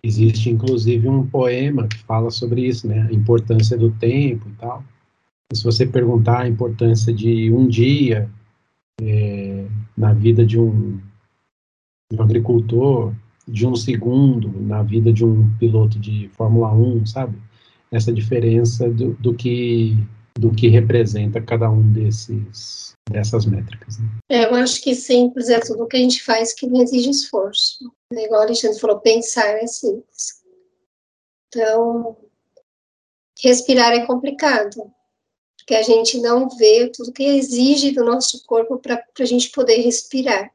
Existe 0.04 0.50
inclusive 0.50 1.08
um 1.08 1.26
poema 1.26 1.88
que 1.88 1.98
fala 2.04 2.30
sobre 2.30 2.68
isso, 2.68 2.88
né? 2.88 3.08
A 3.10 3.14
importância 3.14 3.76
do 3.78 3.92
tempo 3.92 4.48
e 4.48 4.54
tal. 4.60 4.84
Se 5.54 5.64
você 5.64 5.86
perguntar 5.86 6.42
a 6.42 6.48
importância 6.48 7.14
de 7.14 7.52
um 7.52 7.68
dia 7.68 8.30
é, 9.02 9.66
na 9.98 10.14
vida 10.14 10.46
de 10.46 10.60
um, 10.60 11.00
um 12.14 12.22
agricultor, 12.22 13.14
de 13.48 13.68
um 13.68 13.76
segundo 13.76 14.50
na 14.60 14.82
vida 14.82 15.14
de 15.14 15.24
um 15.24 15.52
piloto 15.58 16.00
de 16.00 16.30
Fórmula 16.30 16.74
1, 16.74 17.06
sabe? 17.06 17.38
Essa 17.92 18.12
diferença 18.12 18.90
do, 18.90 19.14
do 19.14 19.34
que 19.34 19.96
do 20.38 20.52
que 20.52 20.68
representa 20.68 21.40
cada 21.40 21.70
um 21.70 21.94
desses 21.94 22.94
dessas 23.10 23.46
métricas. 23.46 24.00
Né? 24.00 24.08
É, 24.30 24.46
eu 24.46 24.56
acho 24.56 24.82
que 24.82 24.96
simples 24.96 25.50
é 25.50 25.60
tudo 25.60 25.88
que 25.88 25.96
a 25.96 26.00
gente 26.00 26.24
faz 26.24 26.54
que 26.54 26.68
não 26.68 26.82
exige 26.82 27.10
esforço. 27.10 27.92
Igual 28.12 28.42
a 28.42 28.44
Alexandre 28.46 28.80
falou, 28.80 29.00
pensar 29.00 29.48
é 29.48 29.68
simples. 29.68 30.44
Então, 31.48 32.18
respirar 33.42 33.94
é 33.94 34.06
complicado, 34.06 34.92
porque 35.58 35.76
a 35.76 35.84
gente 35.84 36.20
não 36.20 36.50
vê 36.50 36.90
tudo 36.90 37.14
que 37.14 37.24
exige 37.24 37.92
do 37.92 38.04
nosso 38.04 38.44
corpo 38.46 38.78
para 38.78 39.02
a 39.20 39.26
gente 39.26 39.52
poder 39.52 39.78
respirar. 39.78 40.52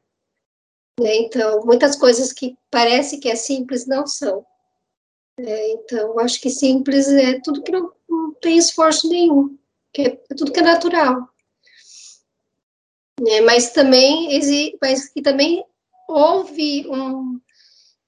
Né? 0.98 1.16
Então, 1.16 1.64
muitas 1.64 1.96
coisas 1.96 2.32
que 2.32 2.56
parece 2.70 3.18
que 3.18 3.28
é 3.28 3.36
simples 3.36 3.86
não 3.86 4.06
são. 4.06 4.44
É, 5.38 5.72
então, 5.72 6.18
acho 6.18 6.40
que 6.40 6.50
simples 6.50 7.08
é 7.08 7.40
tudo 7.40 7.62
que 7.62 7.72
não, 7.72 7.92
não 8.08 8.34
tem 8.34 8.58
esforço 8.58 9.08
nenhum, 9.08 9.56
que 9.92 10.02
é, 10.02 10.20
é 10.30 10.34
tudo 10.34 10.52
que 10.52 10.60
é 10.60 10.62
natural. 10.62 11.28
É, 13.26 13.40
mas 13.42 13.72
também 13.72 14.28
mas 14.80 15.08
que 15.10 15.20
também 15.20 15.64
houve 16.08 16.88
um 16.88 17.38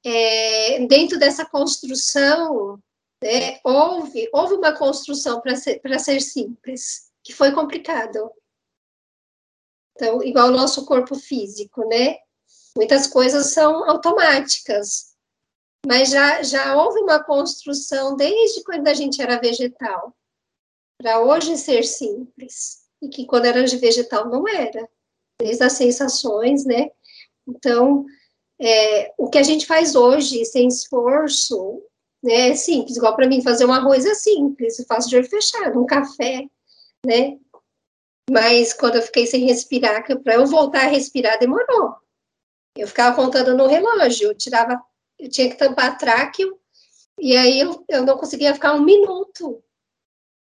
é, 0.04 0.86
dentro 0.86 1.18
dessa 1.18 1.44
construção 1.44 2.82
né, 3.22 3.60
houve 3.62 4.28
houve 4.32 4.54
uma 4.54 4.72
construção 4.72 5.40
para 5.40 5.54
ser 5.54 5.80
para 5.80 5.98
ser 5.98 6.20
simples 6.20 7.10
que 7.22 7.32
foi 7.32 7.52
complicado 7.52 8.30
então 9.94 10.22
igual 10.22 10.48
o 10.48 10.56
nosso 10.56 10.86
corpo 10.86 11.14
físico 11.14 11.86
né 11.86 12.16
muitas 12.76 13.06
coisas 13.06 13.52
são 13.52 13.88
automáticas 13.88 15.12
mas 15.86 16.10
já 16.10 16.42
já 16.42 16.76
houve 16.76 17.00
uma 17.00 17.22
construção 17.22 18.16
desde 18.16 18.62
quando 18.62 18.86
a 18.86 18.94
gente 18.94 19.20
era 19.20 19.40
vegetal 19.40 20.16
para 20.96 21.20
hoje 21.20 21.56
ser 21.58 21.82
simples 21.84 22.82
e 23.00 23.08
que 23.08 23.26
quando 23.26 23.46
era 23.46 23.66
vegetal 23.66 24.28
não 24.28 24.46
era 24.46 24.88
desde 25.40 25.64
as 25.64 25.72
sensações, 25.72 26.64
né? 26.64 26.90
Então, 27.48 28.06
é, 28.60 29.12
o 29.18 29.28
que 29.28 29.38
a 29.38 29.42
gente 29.42 29.66
faz 29.66 29.96
hoje 29.96 30.44
sem 30.44 30.68
esforço, 30.68 31.82
né, 32.22 32.50
é 32.50 32.54
simples. 32.54 32.96
Igual 32.96 33.16
para 33.16 33.26
mim 33.26 33.42
fazer 33.42 33.64
um 33.64 33.72
arroz 33.72 34.06
é 34.06 34.14
simples, 34.14 34.78
eu 34.78 34.86
faço 34.86 35.08
de 35.08 35.16
olho 35.16 35.28
fechado, 35.28 35.80
um 35.80 35.86
café, 35.86 36.48
né? 37.04 37.38
Mas 38.30 38.72
quando 38.72 38.96
eu 38.96 39.02
fiquei 39.02 39.26
sem 39.26 39.44
respirar, 39.46 40.04
para 40.22 40.34
eu 40.34 40.46
voltar 40.46 40.84
a 40.84 40.88
respirar 40.88 41.40
demorou. 41.40 41.96
Eu 42.76 42.88
ficava 42.88 43.14
contando 43.14 43.56
no 43.56 43.66
relógio, 43.66 44.28
eu 44.28 44.34
tirava, 44.34 44.80
eu 45.18 45.28
tinha 45.28 45.48
que 45.48 45.56
tampar 45.56 45.98
tráqueo, 45.98 46.58
e 47.18 47.36
aí 47.36 47.60
eu, 47.60 47.84
eu 47.88 48.04
não 48.04 48.16
conseguia 48.16 48.54
ficar 48.54 48.74
um 48.74 48.82
minuto 48.82 49.62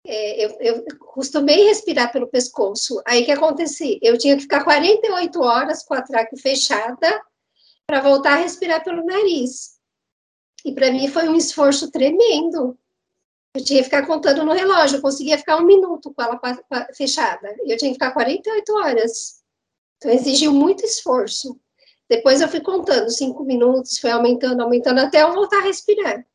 é, 0.08 0.46
eu, 0.46 0.58
eu 0.62 0.98
costumei 1.00 1.66
respirar 1.66 2.14
pelo 2.14 2.28
pescoço. 2.28 3.02
Aí 3.06 3.22
o 3.22 3.26
que 3.26 3.32
acontecia? 3.32 4.00
Eu 4.02 4.18
tinha 4.18 4.38
que 4.38 4.44
ficar 4.44 4.64
48 4.64 5.42
horas 5.42 5.84
com 5.84 5.94
a 5.94 6.02
traque 6.02 6.38
fechada 6.38 7.22
para 7.86 8.00
voltar 8.00 8.34
a 8.34 8.38
respirar 8.38 8.82
pelo 8.84 9.06
nariz. 9.06 9.78
E 10.64 10.74
para 10.74 10.92
mim 10.92 11.10
foi 11.10 11.28
um 11.28 11.36
esforço 11.36 11.92
tremendo. 11.92 12.78
Eu 13.54 13.64
tinha 13.64 13.80
que 13.80 13.86
ficar 13.86 14.08
contando 14.08 14.46
no 14.46 14.54
relógio, 14.54 14.98
eu 14.98 15.02
conseguia 15.02 15.38
ficar 15.38 15.58
um 15.58 15.66
minuto 15.66 16.14
com 16.14 16.22
ela 16.22 16.40
fechada. 16.96 17.54
Eu 17.66 17.78
tinha 17.78 17.90
que 17.90 17.96
ficar 17.96 18.12
48 18.12 18.74
horas. 18.76 19.42
Então 19.98 20.12
exigiu 20.12 20.54
muito 20.54 20.86
esforço. 20.86 21.60
Depois 22.10 22.42
eu 22.42 22.48
fui 22.48 22.62
contando 22.62 23.10
cinco 23.10 23.44
minutos, 23.44 23.98
foi 23.98 24.12
aumentando, 24.12 24.62
aumentando 24.62 25.00
até 25.00 25.24
eu 25.24 25.34
voltar 25.34 25.60
a 25.60 25.66
respirar. 25.66 26.26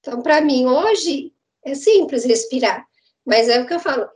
Então, 0.00 0.20
para 0.20 0.40
mim, 0.40 0.66
hoje, 0.66 1.32
é 1.64 1.74
simples 1.74 2.24
respirar. 2.24 2.86
Mas 3.24 3.48
é 3.48 3.60
o 3.60 3.66
que 3.66 3.72
eu 3.72 3.80
falo, 3.80 4.06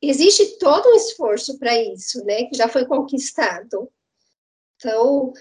existe 0.00 0.58
todo 0.58 0.88
um 0.88 0.94
esforço 0.94 1.58
para 1.58 1.76
isso, 1.76 2.24
né? 2.24 2.44
Que 2.44 2.56
já 2.56 2.68
foi 2.68 2.86
conquistado. 2.86 3.90
Então, 4.76 5.32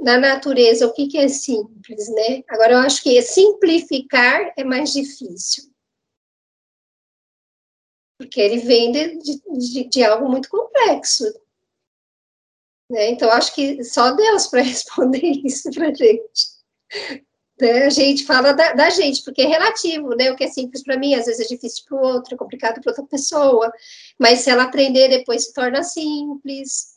na 0.00 0.18
natureza, 0.18 0.86
o 0.86 0.92
que, 0.92 1.06
que 1.06 1.18
é 1.18 1.28
simples, 1.28 2.08
né? 2.08 2.42
Agora, 2.48 2.72
eu 2.72 2.78
acho 2.78 3.02
que 3.02 3.20
simplificar 3.20 4.52
é 4.56 4.64
mais 4.64 4.92
difícil. 4.92 5.70
Porque 8.18 8.40
ele 8.40 8.58
vem 8.58 8.92
de, 8.92 9.40
de, 9.58 9.84
de 9.84 10.04
algo 10.04 10.28
muito 10.28 10.48
complexo. 10.48 11.24
Né? 12.90 13.10
Então, 13.10 13.30
acho 13.30 13.54
que 13.54 13.84
só 13.84 14.10
Deus 14.10 14.48
para 14.48 14.62
responder 14.62 15.22
isso 15.44 15.70
para 15.70 15.88
a 15.88 15.94
gente. 15.94 16.60
Né? 17.60 17.84
A 17.84 17.90
gente 17.90 18.24
fala 18.24 18.52
da, 18.52 18.72
da, 18.72 18.90
gente, 18.90 19.22
porque 19.22 19.42
é 19.42 19.46
relativo, 19.46 20.16
né? 20.16 20.32
O 20.32 20.36
que 20.36 20.44
é 20.44 20.48
simples 20.48 20.82
para 20.82 20.98
mim, 20.98 21.14
às 21.14 21.26
vezes 21.26 21.46
é 21.46 21.48
difícil 21.48 21.84
para 21.88 21.96
o 21.96 22.04
outro, 22.04 22.34
é 22.34 22.36
complicado 22.36 22.80
para 22.80 22.90
outra 22.90 23.06
pessoa. 23.06 23.72
Mas 24.18 24.40
se 24.40 24.50
ela 24.50 24.64
aprender, 24.64 25.08
depois 25.08 25.44
se 25.44 25.52
torna 25.52 25.84
simples. 25.84 26.94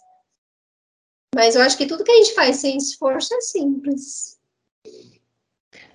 Mas 1.35 1.55
eu 1.55 1.61
acho 1.61 1.77
que 1.77 1.85
tudo 1.85 2.03
que 2.03 2.11
a 2.11 2.15
gente 2.15 2.33
faz 2.33 2.57
sem 2.57 2.77
esforço 2.77 3.33
é 3.35 3.41
simples. 3.41 4.39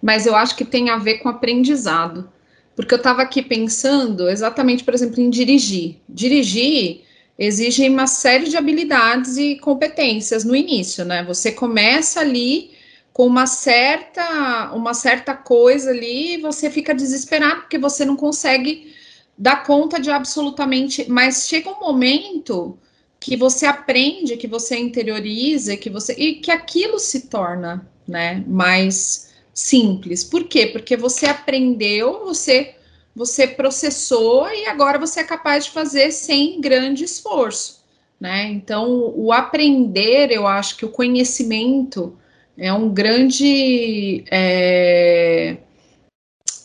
Mas 0.01 0.27
eu 0.27 0.37
acho 0.37 0.55
que 0.57 0.65
tem 0.65 0.91
a 0.91 0.99
ver 0.99 1.19
com 1.19 1.29
aprendizado. 1.29 2.33
Porque 2.77 2.95
eu 2.95 2.99
estava 2.99 3.23
aqui 3.23 3.43
pensando 3.43 4.29
exatamente, 4.29 4.85
por 4.85 4.95
exemplo, 4.95 5.21
em 5.21 5.29
dirigir. 5.29 6.01
Dirigir 6.09 7.08
exige 7.38 7.88
uma 7.88 8.07
série 8.07 8.48
de 8.48 8.57
habilidades 8.57 9.37
e 9.37 9.57
competências 9.57 10.44
no 10.44 10.57
início, 10.57 11.05
né? 11.05 11.22
Você 11.24 11.53
começa 11.53 12.20
ali 12.20 12.72
com 13.12 13.27
uma 13.27 13.46
certa, 13.46 14.72
uma 14.74 14.94
certa 14.94 15.35
coisa 15.35 15.90
ali, 15.90 16.35
e 16.35 16.40
você 16.40 16.70
fica 16.70 16.94
desesperado 16.94 17.62
porque 17.62 17.79
você 17.79 18.05
não 18.05 18.16
consegue 18.16 18.94
dar 19.37 19.64
conta 19.64 20.01
de 20.01 20.11
absolutamente. 20.11 21.07
Mas 21.09 21.46
chega 21.46 21.70
um 21.70 21.81
momento 21.81 22.79
que 23.20 23.37
você 23.37 23.66
aprende, 23.66 24.37
que 24.37 24.46
você 24.46 24.77
interioriza, 24.79 25.77
que 25.77 25.90
você 25.90 26.12
e 26.14 26.37
que 26.37 26.51
aquilo 26.51 26.98
se 26.98 27.29
torna, 27.29 27.88
né, 28.07 28.44
mais 28.46 29.33
simples. 29.53 30.22
Por 30.22 30.44
quê? 30.44 30.66
Porque 30.66 30.96
você 30.96 31.27
aprendeu, 31.27 32.24
você 32.24 32.77
você 33.19 33.49
processou 33.49 34.49
e 34.49 34.67
agora 34.67 34.97
você 34.97 35.21
é 35.21 35.25
capaz 35.25 35.65
de 35.65 35.73
fazer 35.73 36.13
sem 36.13 36.61
grande 36.61 37.03
esforço, 37.03 37.81
né? 38.21 38.45
Então, 38.45 39.13
o 39.17 39.33
aprender, 39.33 40.31
eu 40.31 40.47
acho 40.47 40.77
que 40.77 40.85
o 40.85 40.89
conhecimento 40.89 42.17
é 42.57 42.73
um 42.73 42.89
grande 42.89 44.25
é, 44.31 45.57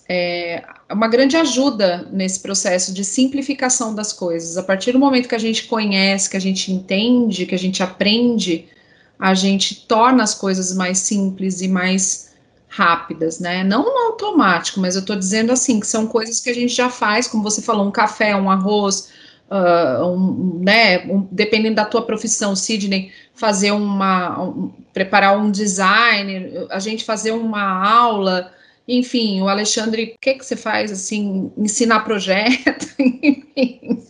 é 0.08 0.64
uma 0.92 1.08
grande 1.08 1.36
ajuda 1.36 2.08
nesse 2.12 2.40
processo 2.40 2.94
de 2.94 3.04
simplificação 3.04 3.96
das 3.96 4.14
coisas. 4.14 4.56
A 4.56 4.62
partir 4.62 4.92
do 4.92 5.00
momento 5.00 5.28
que 5.28 5.36
a 5.36 5.40
gente 5.40 5.66
conhece, 5.66 6.30
que 6.30 6.38
a 6.38 6.42
gente 6.42 6.72
entende, 6.72 7.48
que 7.48 7.56
a 7.56 7.60
gente 7.60 7.82
aprende, 7.82 8.70
a 9.18 9.34
gente 9.34 9.88
torna 9.88 10.22
as 10.22 10.36
coisas 10.36 10.76
mais 10.76 11.00
simples 11.00 11.62
e 11.62 11.68
mais 11.68 12.33
rápidas, 12.76 13.40
né? 13.40 13.64
Não 13.64 13.84
no 13.84 14.08
automático, 14.08 14.80
mas 14.80 14.96
eu 14.96 15.02
estou 15.02 15.16
dizendo 15.16 15.52
assim, 15.52 15.80
que 15.80 15.86
são 15.86 16.08
coisas 16.08 16.40
que 16.40 16.50
a 16.50 16.54
gente 16.54 16.74
já 16.74 16.90
faz, 16.90 17.28
como 17.28 17.44
você 17.44 17.62
falou, 17.62 17.88
um 17.88 17.92
café, 17.92 18.36
um 18.36 18.50
arroz, 18.50 19.12
uh, 19.48 20.04
um, 20.08 20.60
né? 20.60 21.06
Um, 21.06 21.28
dependendo 21.32 21.76
da 21.76 21.86
tua 21.86 22.04
profissão, 22.04 22.56
Sidney, 22.56 23.12
fazer 23.36 23.72
uma, 23.72 24.42
um, 24.42 24.74
preparar 24.92 25.38
um 25.38 25.52
design, 25.52 26.68
a 26.72 26.80
gente 26.80 27.04
fazer 27.04 27.32
uma 27.32 27.88
aula, 27.88 28.52
enfim, 28.88 29.40
o 29.42 29.48
Alexandre, 29.48 30.16
o 30.16 30.20
que 30.20 30.34
que 30.34 30.46
você 30.46 30.56
faz 30.56 30.92
assim, 30.92 31.52
ensinar 31.56 32.00
projeto, 32.00 32.88
enfim, 32.98 34.02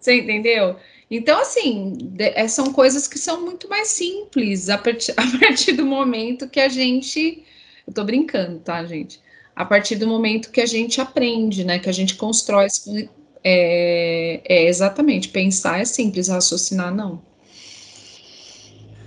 você 0.00 0.20
entendeu? 0.20 0.76
Então, 1.10 1.38
assim, 1.38 1.98
de, 2.00 2.32
é, 2.34 2.48
são 2.48 2.72
coisas 2.72 3.06
que 3.06 3.18
são 3.18 3.42
muito 3.42 3.68
mais 3.68 3.88
simples 3.88 4.70
a 4.70 4.76
a 5.16 5.38
partir 5.38 5.72
do 5.72 5.84
momento 5.84 6.48
que 6.48 6.60
a 6.60 6.68
gente 6.70 7.44
eu 7.86 7.92
tô 7.92 8.04
brincando, 8.04 8.58
tá, 8.58 8.84
gente? 8.84 9.20
A 9.54 9.64
partir 9.64 9.96
do 9.96 10.06
momento 10.06 10.50
que 10.50 10.60
a 10.60 10.66
gente 10.66 11.00
aprende, 11.00 11.64
né? 11.64 11.78
Que 11.78 11.88
a 11.88 11.92
gente 11.92 12.16
constrói. 12.16 12.66
É, 13.48 14.40
é 14.44 14.68
exatamente, 14.68 15.28
pensar 15.28 15.80
é 15.80 15.84
simples, 15.84 16.26
raciocinar 16.26 16.92
não. 16.92 17.22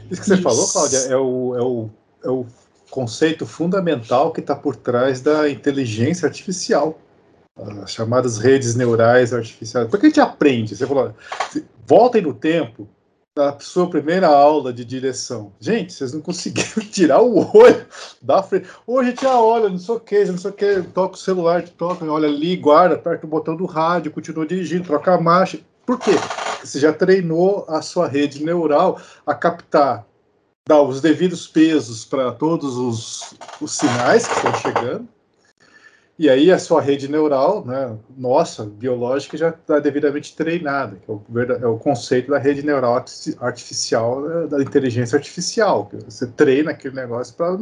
Isso 0.10 0.22
que 0.22 0.28
você 0.28 0.36
Isso. 0.36 0.44
falou, 0.44 0.68
Cláudia, 0.68 0.98
é 0.98 1.18
o, 1.18 1.56
é, 1.56 1.62
o, 1.62 1.90
é 2.24 2.30
o 2.30 2.46
conceito 2.90 3.46
fundamental 3.46 4.32
que 4.32 4.40
está 4.40 4.56
por 4.56 4.76
trás 4.76 5.22
da 5.22 5.50
inteligência 5.50 6.26
artificial, 6.26 7.00
as 7.84 7.92
chamadas 7.92 8.38
redes 8.38 8.76
neurais 8.76 9.34
artificiais. 9.34 9.90
Por 9.90 10.00
que 10.00 10.06
a 10.06 10.10
gente 10.10 10.22
aprende? 10.22 10.76
Você 10.76 10.88
falou, 10.88 11.14
voltem 11.86 12.22
no 12.22 12.34
tempo, 12.34 12.88
na 13.36 13.60
sua 13.60 13.90
primeira 13.90 14.28
aula 14.28 14.74
de 14.74 14.84
direção. 14.84 15.54
Gente, 15.60 15.94
vocês 15.94 16.14
não 16.14 16.22
conseguiram 16.22 16.84
tirar 16.92 17.22
o 17.22 17.38
olho 17.58 17.86
da 18.22 18.44
frente. 18.44 18.68
Hoje 18.86 19.16
já 19.22 19.40
olha, 19.40 19.70
não 19.70 19.78
sei 19.78 19.96
o 19.96 20.00
que, 20.00 20.26
não 20.26 20.38
sei 20.38 20.52
o 20.52 20.54
que, 20.54 20.82
toca 20.94 21.16
o 21.16 21.20
celular, 21.20 21.68
toca, 21.70 22.06
olha 22.06 22.28
ali, 22.28 22.56
guarda, 22.56 22.96
aperta 22.96 23.26
o 23.26 23.30
botão 23.30 23.56
do 23.56 23.66
rádio, 23.66 24.12
continua 24.12 24.46
dirigindo, 24.46 24.86
troca 24.86 25.14
a 25.14 25.22
marcha. 25.22 25.60
Por 25.86 26.00
quê? 26.00 26.12
Porque 26.12 26.68
você 26.68 26.80
já 26.80 26.92
treinou 26.92 27.66
a 27.68 27.82
sua 27.82 28.08
rede 28.08 28.44
neural 28.44 29.00
a 29.26 29.34
captar, 29.34 30.06
dar 30.68 30.82
os 30.82 31.02
devidos 31.02 31.48
pesos 31.48 32.06
para 32.06 32.32
todos 32.32 32.78
os, 32.78 33.34
os 33.62 33.78
sinais 33.78 34.28
que 34.28 34.36
estão 34.36 34.54
chegando 34.56 35.08
e 36.20 36.30
aí 36.30 36.52
a 36.52 36.60
sua 36.60 36.82
rede 36.82 37.08
neural, 37.08 37.66
né, 37.66 37.98
nossa, 38.18 38.66
biológica, 38.66 39.38
já 39.38 39.50
está 39.52 39.80
devidamente 39.80 40.36
treinada, 40.36 40.98
que 40.98 41.10
é 41.10 41.14
o, 41.14 41.24
é 41.40 41.66
o, 41.66 41.80
conceito 41.80 42.30
da 42.32 42.38
rede 42.38 42.62
neural 42.62 43.06
artificial, 43.40 44.22
né, 44.22 44.48
da 44.48 44.62
inteligência 44.62 45.16
artificial. 45.16 45.90
Você 46.04 46.28
treina 46.28 46.72
aquele 46.72 46.94
negócio 46.94 47.34
para 47.36 47.58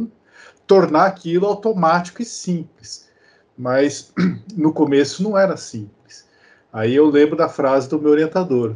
tornar 0.66 1.06
aquilo 1.06 1.46
automático 1.46 2.20
e 2.20 2.24
simples. 2.24 3.08
Mas 3.56 4.12
no 4.56 4.72
começo 4.72 5.22
não 5.22 5.38
era 5.38 5.56
simples. 5.56 6.26
Aí 6.72 6.96
eu 6.96 7.06
lembro 7.06 7.36
da 7.36 7.48
frase 7.48 7.88
do 7.88 8.02
meu 8.02 8.10
orientador 8.10 8.74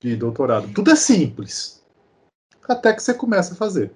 de 0.00 0.14
doutorado: 0.14 0.72
tudo 0.72 0.92
é 0.92 0.96
simples, 0.96 1.82
até 2.68 2.92
que 2.92 3.02
você 3.02 3.12
começa 3.12 3.54
a 3.54 3.56
fazer. 3.56 3.90